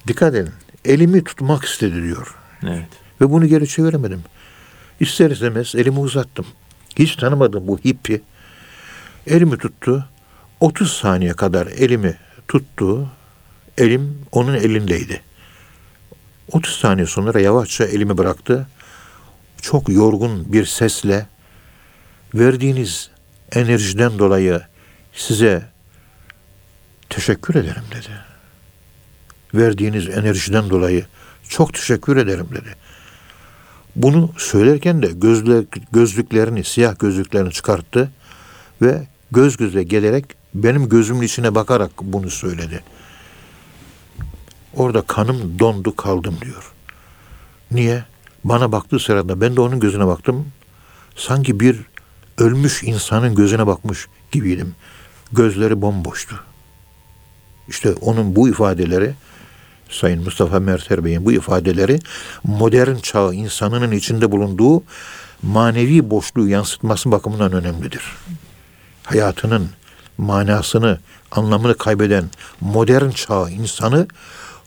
Dikkat 0.07 0.35
edin. 0.35 0.49
Elimi 0.85 1.23
tutmak 1.23 1.65
istedi 1.65 2.03
diyor. 2.03 2.35
Evet. 2.63 2.87
Ve 3.21 3.29
bunu 3.29 3.47
geri 3.47 3.67
çeviremedim. 3.67 4.23
İster 4.99 5.31
istemez 5.31 5.75
elimi 5.75 5.99
uzattım. 5.99 6.45
Hiç 6.99 7.15
tanımadım 7.15 7.67
bu 7.67 7.77
hippi. 7.77 8.21
Elimi 9.27 9.57
tuttu. 9.57 10.09
30 10.59 10.93
saniye 10.93 11.33
kadar 11.33 11.67
elimi 11.67 12.17
tuttu. 12.47 13.09
Elim 13.77 14.25
onun 14.31 14.53
elindeydi. 14.53 15.21
30 16.51 16.75
saniye 16.75 17.07
sonra 17.07 17.39
yavaşça 17.39 17.85
elimi 17.85 18.17
bıraktı. 18.17 18.67
Çok 19.61 19.89
yorgun 19.89 20.53
bir 20.53 20.65
sesle 20.65 21.27
verdiğiniz 22.33 23.09
enerjiden 23.51 24.19
dolayı 24.19 24.61
size 25.13 25.65
teşekkür 27.09 27.55
ederim 27.55 27.83
dedi. 27.91 28.26
Verdiğiniz 29.53 30.09
enerjiden 30.09 30.69
dolayı 30.69 31.05
çok 31.49 31.73
teşekkür 31.73 32.17
ederim 32.17 32.47
dedi. 32.51 32.75
Bunu 33.95 34.29
söylerken 34.37 35.01
de 35.01 35.07
gözlük, 35.07 35.93
gözlüklerini, 35.93 36.63
siyah 36.63 36.99
gözlüklerini 36.99 37.51
çıkarttı 37.51 38.11
ve 38.81 39.07
göz 39.31 39.57
göze 39.57 39.83
gelerek 39.83 40.25
benim 40.53 40.89
gözümün 40.89 41.21
içine 41.21 41.55
bakarak 41.55 41.91
bunu 42.01 42.29
söyledi. 42.29 42.83
Orada 44.75 45.01
kanım 45.01 45.59
dondu 45.59 45.95
kaldım 45.95 46.37
diyor. 46.41 46.71
Niye? 47.71 48.05
Bana 48.43 48.71
baktığı 48.71 48.99
sırada 48.99 49.41
ben 49.41 49.55
de 49.55 49.61
onun 49.61 49.79
gözüne 49.79 50.07
baktım. 50.07 50.47
Sanki 51.15 51.59
bir 51.59 51.79
ölmüş 52.37 52.83
insanın 52.83 53.35
gözüne 53.35 53.67
bakmış 53.67 54.07
gibiydim. 54.31 54.75
Gözleri 55.31 55.81
bomboştu. 55.81 56.43
İşte 57.67 57.93
onun 57.93 58.35
bu 58.35 58.49
ifadeleri 58.49 59.13
Sayın 59.89 60.23
Mustafa 60.23 60.59
Merter 60.59 61.05
Bey'in 61.05 61.25
bu 61.25 61.31
ifadeleri 61.31 61.99
modern 62.43 62.95
çağ 62.95 63.33
insanının 63.33 63.91
içinde 63.91 64.31
bulunduğu 64.31 64.83
manevi 65.41 66.09
boşluğu 66.09 66.47
yansıtması 66.47 67.11
bakımından 67.11 67.51
önemlidir. 67.51 68.03
Hayatının 69.03 69.69
manasını, 70.17 70.99
anlamını 71.31 71.77
kaybeden 71.77 72.29
modern 72.61 73.09
çağ 73.09 73.49
insanı 73.49 74.07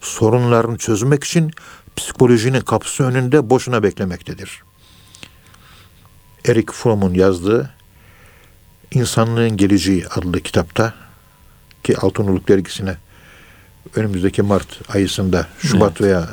sorunlarını 0.01 0.77
çözmek 0.77 1.23
için 1.23 1.51
psikolojinin 1.95 2.61
kapısı 2.61 3.03
önünde 3.03 3.49
boşuna 3.49 3.83
beklemektedir. 3.83 4.63
Erik 6.45 6.71
Fromm'un 6.71 7.13
yazdığı 7.13 7.69
İnsanlığın 8.93 9.57
Geleceği 9.57 10.07
adlı 10.07 10.41
kitapta 10.41 10.93
ki 11.83 11.97
Altınoluk 11.97 12.47
dergisine 12.47 12.97
önümüzdeki 13.95 14.41
Mart 14.41 14.95
ayısında 14.95 15.47
Şubat 15.59 16.01
veya 16.01 16.27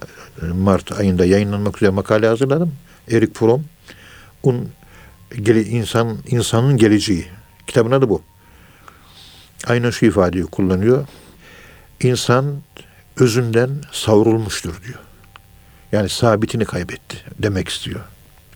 Mart 0.54 0.92
ayında 0.92 1.24
yayınlanmak 1.24 1.76
üzere 1.76 1.90
makale 1.90 2.26
hazırladım. 2.26 2.74
Erik 3.10 3.36
Fromm 3.36 3.64
un 4.42 4.68
gele, 5.42 5.64
insan 5.64 6.18
insanın 6.26 6.76
geleceği 6.76 7.26
kitabın 7.66 7.90
adı 7.90 8.08
bu. 8.08 8.22
Aynen 9.66 9.90
şu 9.90 10.06
ifadeyi 10.06 10.44
kullanıyor. 10.44 11.06
İnsan 12.00 12.56
özünden 13.16 13.70
savrulmuştur 13.92 14.82
diyor. 14.86 14.98
Yani 15.92 16.08
sabitini 16.08 16.64
kaybetti 16.64 17.16
demek 17.38 17.68
istiyor. 17.68 18.00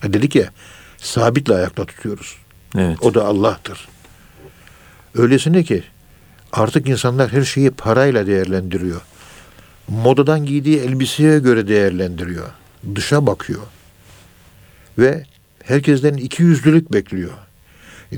Ha 0.00 0.12
dedik 0.12 0.36
ya 0.36 0.50
sabitle 0.98 1.54
ayakta 1.54 1.84
tutuyoruz. 1.84 2.36
Evet. 2.78 2.98
O 3.00 3.14
da 3.14 3.24
Allah'tır. 3.24 3.88
Öylesine 5.14 5.62
ki 5.62 5.84
artık 6.52 6.88
insanlar 6.88 7.32
her 7.32 7.42
şeyi 7.42 7.70
parayla 7.70 8.26
değerlendiriyor. 8.26 9.00
Modadan 9.88 10.46
giydiği 10.46 10.78
elbiseye 10.80 11.38
göre 11.38 11.68
değerlendiriyor. 11.68 12.50
Dışa 12.94 13.26
bakıyor. 13.26 13.62
Ve 14.98 15.26
herkesten 15.64 16.14
iki 16.14 16.42
yüzlülük 16.42 16.92
bekliyor. 16.92 17.32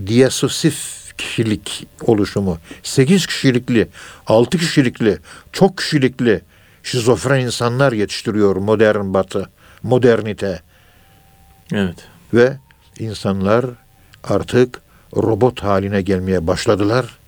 Diyasosif 0.06 1.04
kişilik 1.18 1.86
oluşumu. 2.00 2.58
Sekiz 2.82 3.26
kişilikli, 3.26 3.88
altı 4.26 4.58
kişilikli, 4.58 5.18
çok 5.52 5.78
kişilikli 5.78 6.40
şizofren 6.82 7.40
insanlar 7.40 7.92
yetiştiriyor 7.92 8.56
modern 8.56 9.14
batı, 9.14 9.48
modernite. 9.82 10.62
Evet. 11.72 11.96
Ve 12.34 12.56
insanlar 12.98 13.66
artık 14.24 14.80
robot 15.16 15.62
haline 15.62 16.02
gelmeye 16.02 16.46
başladılar 16.46 17.18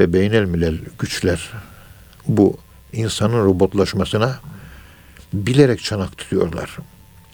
ve 0.00 0.12
beynelmilel 0.12 0.78
güçler 0.98 1.50
bu 2.26 2.56
insanın 2.92 3.44
robotlaşmasına 3.44 4.38
bilerek 5.32 5.82
çanak 5.82 6.18
tutuyorlar. 6.18 6.76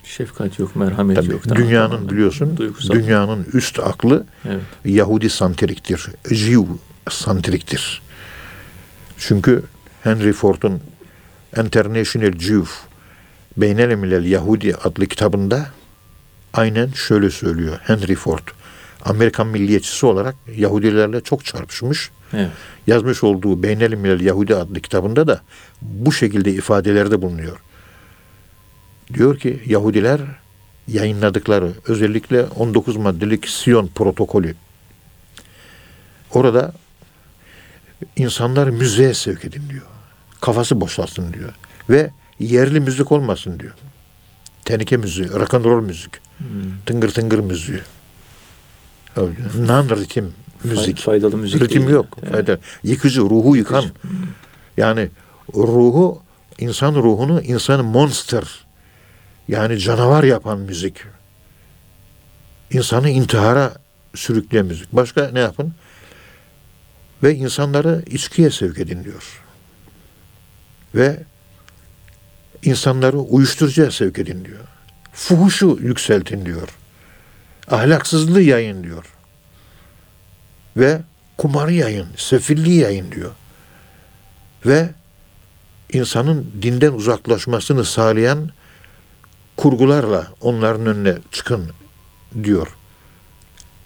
Şefkat 0.04 0.58
yok, 0.58 0.76
merhamet 0.76 1.16
Tabii 1.16 1.32
yok. 1.32 1.44
Dünyanın 1.54 1.90
tamam. 1.90 2.10
biliyorsun 2.10 2.56
Duygusal. 2.56 2.94
dünyanın 2.94 3.46
üst 3.52 3.78
aklı 3.80 4.26
Evet. 4.48 4.60
Yahudi 4.84 5.30
santriktir. 5.30 6.06
Jew 6.30 6.66
santriktir. 7.10 8.02
Çünkü 9.18 9.62
Henry 10.02 10.32
Ford'un 10.32 10.80
International 11.56 12.38
Jew 12.38 12.70
Beynelmilel 13.56 14.24
Yahudi 14.24 14.74
adlı 14.74 15.06
kitabında 15.06 15.66
aynen 16.52 16.88
şöyle 16.92 17.30
söylüyor 17.30 17.78
Henry 17.82 18.14
Ford. 18.14 18.48
Amerikan 19.06 19.46
milliyetçisi 19.46 20.06
olarak 20.06 20.34
Yahudilerle 20.56 21.20
çok 21.20 21.44
çarpışmış. 21.44 22.10
Evet. 22.32 22.50
Yazmış 22.86 23.24
olduğu 23.24 23.62
Beynelmilel 23.62 24.20
Yahudi 24.20 24.54
adlı 24.56 24.80
kitabında 24.80 25.26
da 25.26 25.40
bu 25.82 26.12
şekilde 26.12 26.52
ifadelerde 26.52 27.22
bulunuyor. 27.22 27.56
Diyor 29.14 29.38
ki 29.38 29.62
Yahudiler 29.66 30.20
yayınladıkları 30.88 31.72
özellikle 31.86 32.44
19 32.44 32.96
maddelik 32.96 33.48
Siyon 33.48 33.86
protokolü 33.86 34.54
orada 36.34 36.72
insanlar 38.16 38.68
müziğe 38.68 39.14
sevk 39.14 39.44
edin 39.44 39.62
diyor. 39.70 39.86
Kafası 40.40 40.80
boşalsın 40.80 41.32
diyor. 41.32 41.54
Ve 41.90 42.10
yerli 42.38 42.80
müzik 42.80 43.12
olmasın 43.12 43.60
diyor. 43.60 43.74
Tenike 44.64 44.96
müziği, 44.96 45.28
rock 45.28 45.54
and 45.54 45.64
roll 45.64 45.82
müzik, 45.82 46.10
Hmm. 46.38 46.46
tıngır 46.86 47.08
tıngır 47.10 47.38
müziği. 47.38 47.80
Non 49.58 49.88
ritim 49.88 50.32
müzik. 50.64 50.98
Fay- 50.98 51.02
Faydalı 51.04 51.36
müzik 51.36 51.62
Ritim 51.62 51.82
değil. 51.82 51.94
yok. 51.94 52.18
Evet. 52.22 52.32
Fayda- 52.48 52.58
Yıkıcı, 52.82 53.20
ruhu 53.20 53.56
yıkan. 53.56 53.84
Yani 54.76 55.08
ruhu, 55.54 56.22
insan 56.58 56.94
ruhunu 56.94 57.40
insanı 57.40 57.82
monster, 57.82 58.66
yani 59.48 59.78
canavar 59.78 60.24
yapan 60.24 60.58
müzik. 60.58 60.94
İnsanı 62.70 63.10
intihara 63.10 63.72
sürükleyen 64.14 64.66
müzik. 64.66 64.92
Başka 64.92 65.28
ne 65.32 65.40
yapın? 65.40 65.74
Ve 67.22 67.34
insanları 67.34 68.04
içkiye 68.06 68.50
sevk 68.50 68.78
edin 68.78 69.04
diyor. 69.04 69.42
Ve 70.94 71.22
insanları 72.62 73.18
uyuşturucuya 73.18 73.90
sevk 73.90 74.18
edin 74.18 74.44
diyor. 74.44 74.60
Fuhuşu 75.12 75.78
yükseltin 75.82 76.46
diyor. 76.46 76.68
Ahlaksızlığı 77.70 78.42
yayın 78.42 78.84
diyor. 78.84 79.04
Ve 80.76 81.00
kumarı 81.38 81.72
yayın, 81.72 82.06
sefilliği 82.16 82.80
yayın 82.80 83.12
diyor. 83.12 83.30
Ve 84.66 84.90
insanın 85.92 86.52
dinden 86.62 86.92
uzaklaşmasını 86.92 87.84
sağlayan 87.84 88.50
kurgularla 89.56 90.26
onların 90.40 90.86
önüne 90.86 91.14
çıkın 91.32 91.70
diyor. 92.44 92.68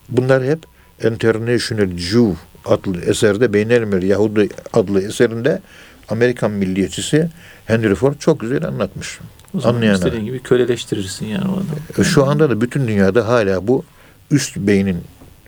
Bunlar 0.08 0.44
hep 0.44 0.58
International 1.04 1.96
Jew 1.96 2.34
adlı 2.64 3.00
eserde 3.00 3.52
Beynelmil 3.52 4.02
Yahudi 4.02 4.48
adlı 4.72 5.02
eserinde 5.02 5.62
Amerikan 6.08 6.50
milliyetçisi 6.50 7.30
Henry 7.66 7.94
Ford 7.94 8.14
çok 8.18 8.40
güzel 8.40 8.64
anlatmış. 8.64 9.18
O 9.54 9.60
zaman 9.60 9.74
Anlayana. 9.74 9.96
istediğin 9.96 10.24
gibi 10.24 10.42
köleleştirirsin 10.42 11.26
yani 11.26 11.44
o 11.48 11.52
adamı. 11.52 11.68
E, 11.98 12.04
Şu 12.04 12.26
anda 12.26 12.50
da 12.50 12.60
bütün 12.60 12.88
dünyada 12.88 13.28
hala 13.28 13.66
bu 13.66 13.84
üst 14.30 14.56
beynin 14.56 15.04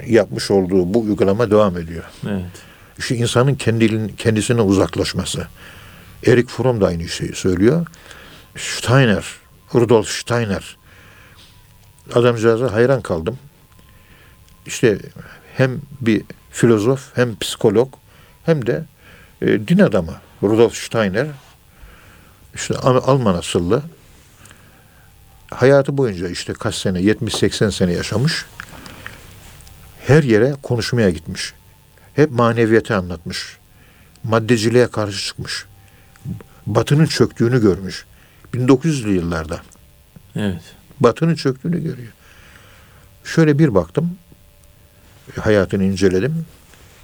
yapmış 0.06 0.50
olduğu 0.50 0.94
bu 0.94 1.00
uygulama 1.00 1.50
devam 1.50 1.78
ediyor. 1.78 2.04
Evet. 2.28 2.42
İşte 2.98 3.16
insanın 3.16 3.54
kendinin, 3.54 4.08
kendisine 4.08 4.60
uzaklaşması. 4.60 5.46
Erik 6.26 6.48
Fromm 6.50 6.80
da 6.80 6.86
aynı 6.86 7.08
şeyi 7.08 7.34
söylüyor. 7.34 7.86
Steiner, 8.56 9.24
Rudolf 9.74 10.08
Steiner. 10.08 10.76
Adamcağıza 12.14 12.72
hayran 12.72 13.00
kaldım. 13.02 13.38
İşte 14.66 14.98
hem 15.56 15.80
bir 16.00 16.22
filozof 16.50 17.16
hem 17.16 17.38
psikolog 17.38 17.92
hem 18.44 18.66
de 18.66 18.84
e, 19.42 19.46
din 19.68 19.78
adamı 19.78 20.12
Rudolf 20.42 20.74
Steiner. 20.76 21.26
İşte 22.54 22.74
Al- 22.74 23.02
Alman 23.06 23.34
asıllı. 23.34 23.82
Hayatı 25.50 25.96
boyunca 25.96 26.28
işte 26.28 26.52
kaç 26.52 26.74
sene 26.74 27.00
70-80 27.00 27.72
sene 27.72 27.92
yaşamış. 27.92 28.44
Her 30.06 30.22
yere 30.22 30.54
konuşmaya 30.62 31.10
gitmiş. 31.10 31.54
Hep 32.14 32.30
maneviyatı 32.30 32.96
anlatmış. 32.96 33.58
Maddeciliğe 34.24 34.86
karşı 34.86 35.26
çıkmış. 35.26 35.64
Batının 36.66 37.06
çöktüğünü 37.06 37.60
görmüş. 37.60 38.04
1900'lü 38.54 39.08
yıllarda. 39.12 39.60
Evet. 40.36 40.62
Batının 41.00 41.34
çöktüğünü 41.34 41.82
görüyor. 41.82 42.12
Şöyle 43.24 43.58
bir 43.58 43.74
baktım. 43.74 44.18
Hayatını 45.40 45.84
inceledim. 45.84 46.46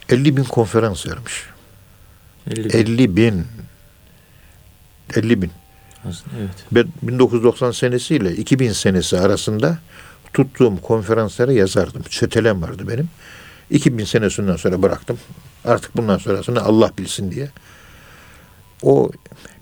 50 0.09 0.37
bin 0.37 0.45
konferans 0.45 1.07
vermiş. 1.07 1.47
50 2.51 2.77
50 2.77 3.17
bin. 3.17 3.47
50 5.17 5.43
bin. 5.43 5.51
Evet. 6.05 6.51
Ben 6.73 6.87
1990 7.03 7.71
senesiyle 7.71 8.37
2000 8.37 8.73
senesi 8.73 9.21
arasında 9.21 9.79
tuttuğum 10.35 10.81
konferanslara 10.83 11.53
yazardım. 11.53 12.03
Çetelem 12.09 12.63
vardı 12.63 12.89
benim. 12.89 13.09
2000 13.71 14.05
senesinden 14.05 14.57
sonra 14.57 14.83
bıraktım. 14.83 15.19
Artık 15.65 15.97
bundan 15.97 16.19
sonrasını 16.19 16.63
Allah 16.63 16.93
bilsin 16.99 17.31
diye. 17.31 17.51
O 18.83 19.11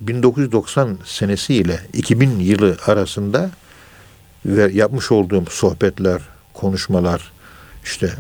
1990 0.01 0.99
senesi 1.05 1.55
ile 1.55 1.81
2000 1.93 2.39
yılı 2.39 2.77
arasında 2.87 3.51
ve 4.47 4.73
yapmış 4.73 5.13
olduğum 5.13 5.45
sohbetler, 5.51 6.23
konuşmalar 6.55 7.33
işte 7.85 8.13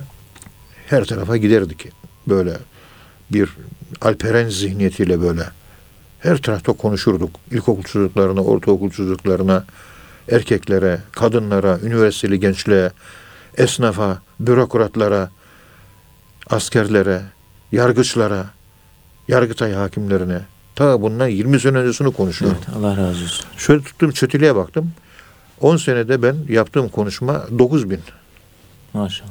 her 0.87 1.05
tarafa 1.05 1.37
giderdik. 1.37 1.89
Böyle 2.29 2.57
bir 3.33 3.49
alperen 4.01 4.49
zihniyetiyle 4.49 5.21
böyle 5.21 5.43
her 6.27 6.37
tarafta 6.37 6.73
konuşurduk. 6.73 7.31
İlkokul 7.51 7.83
çocuklarına, 7.83 8.41
ortaokul 8.41 8.91
çocuklarına, 8.91 9.65
erkeklere, 10.31 11.01
kadınlara, 11.13 11.79
üniversiteli 11.83 12.41
gençliğe, 12.41 12.91
esnafa, 13.57 14.19
bürokratlara, 14.41 15.31
askerlere, 16.51 17.23
yargıçlara, 17.73 18.47
yargıtay 19.29 19.73
hakimlerine. 19.73 20.41
Ta 20.75 21.03
bundan 21.03 21.29
20 21.29 21.61
sene 21.61 21.79
öncesini 21.79 22.13
konuşuyorum. 22.13 22.59
Evet. 22.67 22.77
Allah 22.77 22.91
razı 22.97 23.25
olsun. 23.25 23.47
Şöyle 23.57 23.83
tuttum 23.83 24.11
çeteliğe 24.11 24.57
baktım. 24.57 24.93
10 25.61 25.77
senede 25.77 26.23
ben 26.23 26.37
yaptığım 26.49 26.89
konuşma 26.89 27.45
9 27.59 27.91
bin. 27.91 28.01
Maşallah. 28.93 29.31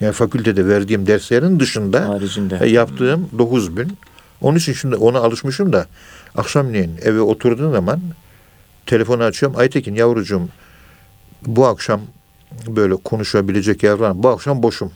Yani 0.00 0.12
fakültede 0.12 0.66
verdiğim 0.66 1.06
derslerin 1.06 1.60
dışında 1.60 2.08
Haricinde. 2.08 2.58
e, 2.62 2.68
yaptığım 2.68 3.28
9 3.38 3.76
bin. 3.76 3.98
Onun 4.40 4.56
için 4.58 4.72
şimdi 4.72 4.96
ona 4.96 5.18
alışmışım 5.18 5.72
da 5.72 5.86
akşamleyin 6.36 6.96
eve 7.02 7.20
oturduğum 7.20 7.72
zaman 7.72 8.00
telefonu 8.86 9.22
açıyorum. 9.22 9.58
Aytekin 9.58 9.94
yavrucuğum 9.94 10.48
bu 11.46 11.66
akşam 11.66 12.00
böyle 12.66 12.96
konuşabilecek 12.96 13.82
mı? 13.82 14.12
Bu 14.14 14.28
akşam 14.28 14.62
boşum. 14.62 14.92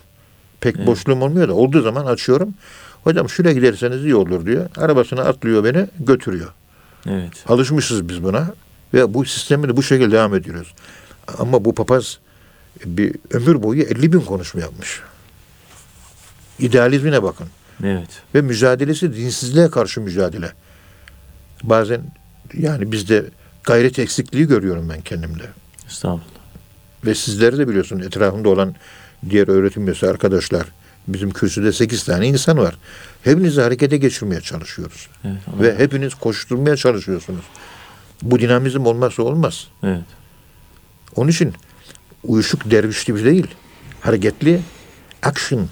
Pek 0.60 0.76
Evet. 0.76 0.86
boşluğum 0.86 1.22
olmuyor 1.22 1.48
da 1.48 1.54
olduğu 1.54 1.82
zaman 1.82 2.06
açıyorum. 2.06 2.54
Hocam 3.04 3.28
şuraya 3.28 3.54
giderseniz 3.54 4.04
iyi 4.04 4.14
olur 4.14 4.46
diyor. 4.46 4.70
Arabasına 4.76 5.22
atlıyor 5.22 5.64
beni 5.64 5.86
götürüyor. 6.00 6.52
Evet. 7.06 7.44
Alışmışız 7.48 8.08
biz 8.08 8.22
buna 8.22 8.54
ve 8.94 9.14
bu 9.14 9.24
sistemi 9.24 9.68
de 9.68 9.76
bu 9.76 9.82
şekilde 9.82 10.12
devam 10.12 10.34
ediyoruz. 10.34 10.74
Ama 11.38 11.64
bu 11.64 11.74
papaz 11.74 12.18
bir 12.84 13.14
ömür 13.30 13.62
boyu 13.62 13.82
50 13.82 14.12
bin 14.12 14.20
konuşma 14.20 14.60
yapmış. 14.60 15.00
İdealizmine 16.58 17.22
bakın. 17.22 17.46
Evet. 17.82 18.08
Ve 18.34 18.40
mücadelesi 18.40 19.16
dinsizliğe 19.16 19.70
karşı 19.70 20.00
mücadele. 20.00 20.52
Bazen 21.62 22.00
yani 22.54 22.92
bizde 22.92 23.24
gayret 23.64 23.98
eksikliği 23.98 24.46
görüyorum 24.46 24.88
ben 24.88 25.00
kendimde. 25.00 25.44
Estağfurullah. 25.88 26.22
Ve 27.06 27.14
sizleri 27.14 27.58
de 27.58 27.68
biliyorsun 27.68 27.98
etrafımda 28.00 28.48
olan 28.48 28.74
diğer 29.30 29.48
öğretim 29.48 29.86
üyesi 29.86 30.08
arkadaşlar. 30.08 30.66
Bizim 31.08 31.30
kürsüde 31.30 31.72
8 31.72 32.04
tane 32.04 32.28
insan 32.28 32.58
var. 32.58 32.78
Hepinizi 33.24 33.60
harekete 33.60 33.96
geçirmeye 33.96 34.40
çalışıyoruz. 34.40 35.08
Evet. 35.24 35.36
Allah- 35.54 35.62
Ve 35.62 35.78
hepiniz 35.78 36.14
koşturmaya 36.14 36.76
çalışıyorsunuz. 36.76 37.44
Bu 38.22 38.38
dinamizm 38.40 38.86
olmazsa 38.86 39.22
olmaz. 39.22 39.66
Evet. 39.82 40.02
Onun 41.16 41.30
için 41.30 41.52
uyuşuk 42.24 42.70
derviş 42.70 43.04
gibi 43.04 43.24
değil. 43.24 43.46
Hareketli, 44.00 44.60
action. 45.22 45.68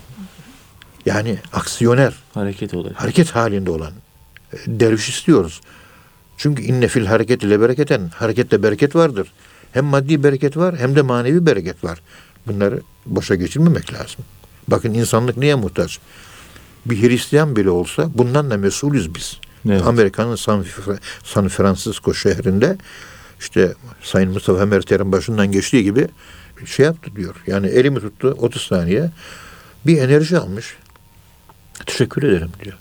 Yani 1.07 1.39
aksiyoner, 1.53 2.15
Hareket 2.35 2.75
olacak. 2.75 3.01
hareket 3.01 3.31
halinde 3.31 3.71
olan 3.71 3.93
e, 4.53 4.57
derviş 4.67 5.09
istiyoruz. 5.09 5.61
Çünkü 6.37 6.63
inne 6.63 6.89
fil 6.89 7.07
hareket 7.07 7.43
ile 7.43 7.61
bereketen, 7.61 8.11
harekette 8.15 8.63
bereket 8.63 8.97
vardır. 8.97 9.33
Hem 9.73 9.85
maddi 9.85 10.23
bereket 10.25 10.57
var 10.57 10.77
hem 10.79 10.97
de 10.97 11.03
manevi 11.03 11.47
bereket 11.47 11.85
var. 11.85 12.01
Bunları 12.47 12.81
boşa 13.07 13.35
geçirmemek 13.35 13.93
lazım. 13.93 14.25
Bakın 14.69 14.95
insanlık 14.95 15.37
niye 15.37 15.55
muhtaç? 15.55 15.99
Bir 16.87 17.03
Hristiyan 17.09 17.57
bile 17.57 17.71
olsa 17.71 18.11
bundan 18.15 18.51
da 18.51 18.57
mesulüz 18.57 19.15
biz. 19.15 19.37
Evet. 19.69 19.87
Amerika'nın 19.87 20.37
San, 20.37 20.65
San 21.25 21.49
Francisco 21.49 22.15
şehrinde 22.15 22.77
işte 23.41 23.75
Sayın 24.03 24.31
Mustafa 24.31 24.67
Merter'in 24.67 25.13
başından 25.13 25.53
geçtiği 25.53 25.85
gibi 25.85 26.09
şey 26.67 26.87
yaptı 26.87 27.11
diyor. 27.17 27.35
Yani 27.47 27.67
elimi 27.67 28.01
tuttu 28.01 28.37
30 28.39 28.63
saniye 28.63 29.11
bir 29.87 29.99
enerji 29.99 30.39
almış. 30.39 30.77
Teşekkür 31.87 32.23
ederim 32.23 32.51
diyor. 32.65 32.77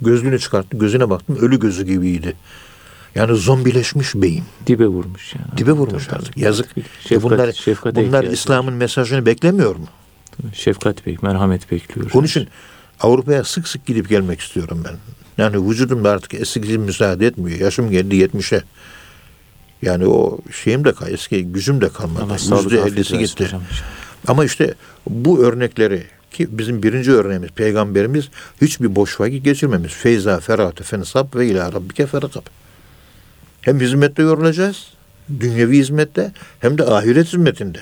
Gözlüğünü 0.00 0.38
çıkarttı. 0.38 0.76
Gözüne 0.76 1.10
baktım. 1.10 1.36
Ölü 1.40 1.58
gözü 1.60 1.86
gibiydi. 1.86 2.36
Yani 3.14 3.36
zombileşmiş 3.36 4.14
beyin. 4.14 4.44
Dibe 4.66 4.86
vurmuş 4.86 5.34
yani. 5.34 5.58
Dibe 5.58 5.72
vurmuş 5.72 6.06
Tabii, 6.06 6.16
artık. 6.16 6.34
tabii. 6.34 6.44
Yazık. 6.44 6.66
Şefkat, 7.00 7.12
E 7.12 7.22
bunlar 7.22 7.52
şefkate 7.52 7.96
bunlar 7.96 8.06
ihtiyacı 8.06 8.28
var. 8.28 8.32
İslam'ın 8.32 8.74
mesajını 8.74 9.26
beklemiyor 9.26 9.76
mu? 9.76 9.86
Şefkat 10.54 11.06
bek, 11.06 11.22
merhamet 11.22 11.70
bekliyoruz. 11.70 12.16
Onun 12.16 12.26
için 12.26 12.48
Avrupa'ya 13.00 13.44
sık 13.44 13.68
sık 13.68 13.86
gidip 13.86 14.08
gelmek 14.08 14.40
istiyorum 14.40 14.84
ben. 14.84 14.96
Yani 15.38 15.68
vücudum 15.70 16.04
da 16.04 16.10
artık 16.10 16.34
eskisi 16.34 16.78
müsaade 16.78 17.26
etmiyor. 17.26 17.60
Yaşım 17.60 17.90
geldi 17.90 18.14
70'e. 18.16 18.62
Yani 19.82 20.06
o 20.06 20.38
şeyim 20.62 20.84
de 20.84 20.92
kal- 20.92 21.12
eski 21.12 21.44
gücüm 21.44 21.80
de 21.80 21.88
kalmadı. 21.88 22.32
Yüzde 22.32 22.78
ellisi 22.80 23.18
gitti. 23.18 23.44
hocam. 23.44 23.62
Ama 24.28 24.44
işte 24.44 24.74
bu 25.10 25.44
örnekleri 25.44 26.02
ki 26.32 26.58
bizim 26.58 26.82
birinci 26.82 27.12
örneğimiz 27.12 27.50
peygamberimiz 27.50 28.28
hiçbir 28.60 28.96
boş 28.96 29.20
vakit 29.20 29.44
geçirmemiş. 29.44 29.92
Feyza 29.92 30.40
ferate 30.40 30.84
fensab 30.84 31.34
ve 31.34 31.46
ila 31.46 31.72
rabbike 31.72 32.06
ferakab. 32.06 32.42
Hem 33.60 33.80
hizmette 33.80 34.22
yorulacağız, 34.22 34.86
dünyevi 35.40 35.78
hizmette 35.78 36.32
hem 36.60 36.78
de 36.78 36.84
ahiret 36.84 37.26
hizmetinde. 37.26 37.78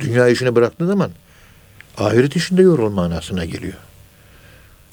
Dünya 0.00 0.28
işini 0.28 0.54
bıraktığın 0.56 0.86
zaman 0.86 1.10
ahiret 1.96 2.36
işinde 2.36 2.62
yorul 2.62 2.90
manasına 2.90 3.44
geliyor. 3.44 3.74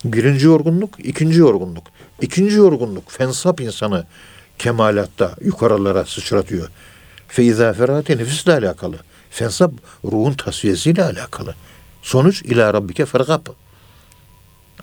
Birinci 0.05 0.45
yorgunluk, 0.45 1.05
ikinci 1.05 1.39
yorgunluk. 1.39 1.83
İkinci 2.21 2.55
yorgunluk 2.55 3.11
fensap 3.11 3.61
insanı 3.61 4.05
kemalatta 4.57 5.35
yukarılara 5.41 6.05
sıçratıyor. 6.05 6.69
Feyza 7.27 7.73
ferate 7.73 8.17
nefisle 8.17 8.53
alakalı. 8.53 8.95
Fensap 9.29 9.71
ruhun 10.03 10.33
tasfiyesiyle 10.33 11.03
alakalı. 11.03 11.55
Sonuç 12.05 12.41
ila 12.41 12.73
rabbike 12.73 13.05
fergab. 13.05 13.45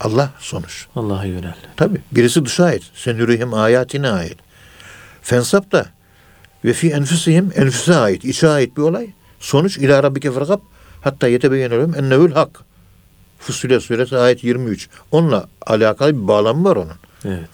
Allah 0.01 0.31
sonuç. 0.39 0.87
Allah'a 0.97 1.25
yönel. 1.25 1.55
Tabi 1.77 2.01
birisi 2.13 2.45
dışa 2.45 2.65
ait. 2.65 2.83
Sen 2.95 3.17
yürüyüm 3.17 3.55
ayatine 3.55 4.11
ait. 4.11 4.37
Fensap 5.23 5.73
da 5.73 5.87
ve 6.65 6.73
fi 6.73 6.91
enfusihim 6.91 7.53
enfüse 7.57 7.97
ait, 7.97 8.25
içe 8.25 8.49
ait 8.49 8.77
bir 8.77 8.83
olay. 8.83 9.11
Sonuç 9.41 9.79
ila 9.79 10.03
rabbike 10.03 10.33
fergab. 10.33 10.61
Hatta 11.01 11.29
yetebeyyene 11.29 11.75
ennevül 11.75 12.33
hak. 12.33 12.61
Fussilet 13.39 13.83
suresi 13.83 14.17
ayet 14.17 14.45
23. 14.45 14.89
Onunla 15.11 15.49
alakalı 15.67 16.23
bir 16.23 16.29
bağlamı 16.29 16.65
var 16.65 16.77
onun. 16.77 16.97
Evet. 17.25 17.51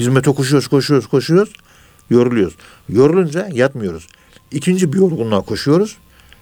Hizmete 0.00 0.30
koşuyoruz, 0.30 0.68
koşuyoruz, 0.68 1.08
koşuyoruz. 1.08 1.52
Yoruluyoruz. 2.10 2.54
Yorulunca 2.88 3.48
yatmıyoruz. 3.52 4.06
İkinci 4.50 4.92
bir 4.92 4.98
yorgunluğa 4.98 5.40
koşuyoruz. 5.40 5.96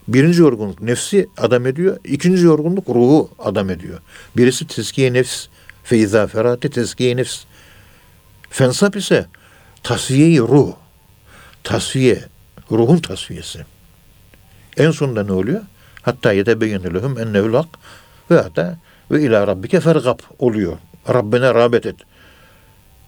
Birinci 0.09 0.41
yorgunluk 0.41 0.83
nefsi 0.83 1.29
adam 1.39 1.67
ediyor. 1.67 1.97
İkinci 2.05 2.45
yorgunluk 2.45 2.89
ruhu 2.89 3.31
adam 3.39 3.71
ediyor. 3.71 3.99
Birisi 4.37 4.67
tezkiye 4.67 5.13
nefs. 5.13 5.47
Feyza 5.85 6.27
ferate 6.27 6.71
tezkiye 6.71 7.17
nefs. 7.17 7.45
Fensap 8.51 8.97
ise 8.97 9.27
tasfiye 9.83 10.39
ruh. 10.41 10.73
Tasfiye. 11.65 12.25
Ruhun 12.73 12.99
tasfiyesi. 12.99 13.59
En 14.77 14.91
sonunda 14.91 15.23
ne 15.25 15.33
oluyor? 15.33 15.61
Hatta 16.03 16.33
yetebeyyene 16.33 16.95
lehum 16.95 17.19
ennehu'l 17.19 17.55
hak 17.55 17.67
ve 18.31 18.37
hatta 18.37 18.79
ve 19.11 19.23
ila 19.23 19.47
rabbike 19.47 19.81
fergab 19.81 20.19
oluyor. 20.39 20.77
Rabbine 21.09 21.55
rağbet 21.55 21.87
et. 21.87 21.97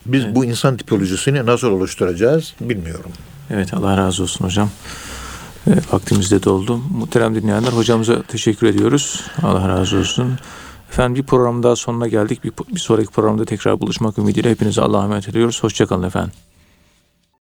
Biz 0.06 0.24
Evet. 0.24 0.34
bu 0.36 0.44
insan 0.44 0.76
tipolojisini 0.76 1.46
nasıl 1.46 1.68
oluşturacağız 1.70 2.54
bilmiyorum. 2.60 3.10
Evet 3.50 3.74
Allah 3.74 3.96
razı 3.96 4.22
olsun 4.22 4.44
hocam. 4.44 4.70
E, 5.66 5.70
vaktimiz 5.92 6.30
de 6.30 6.42
doldu. 6.42 6.80
Muhterem 6.98 7.34
dinleyenler 7.34 7.72
hocamıza 7.72 8.22
teşekkür 8.22 8.66
ediyoruz. 8.66 9.20
Allah 9.42 9.68
razı 9.68 9.98
olsun. 9.98 10.38
Efendim 10.90 11.22
bir 11.22 11.26
program 11.26 11.62
daha 11.62 11.76
sonuna 11.76 12.08
geldik. 12.08 12.44
Bir, 12.44 12.52
bir 12.74 12.80
sonraki 12.80 13.08
programda 13.08 13.44
tekrar 13.44 13.80
buluşmak 13.80 14.18
ümidiyle 14.18 14.50
hepinize 14.50 14.82
Allah'a 14.82 15.04
emanet 15.04 15.28
ediyoruz. 15.28 15.62
Hoşçakalın 15.62 16.02
efendim. 16.02 16.32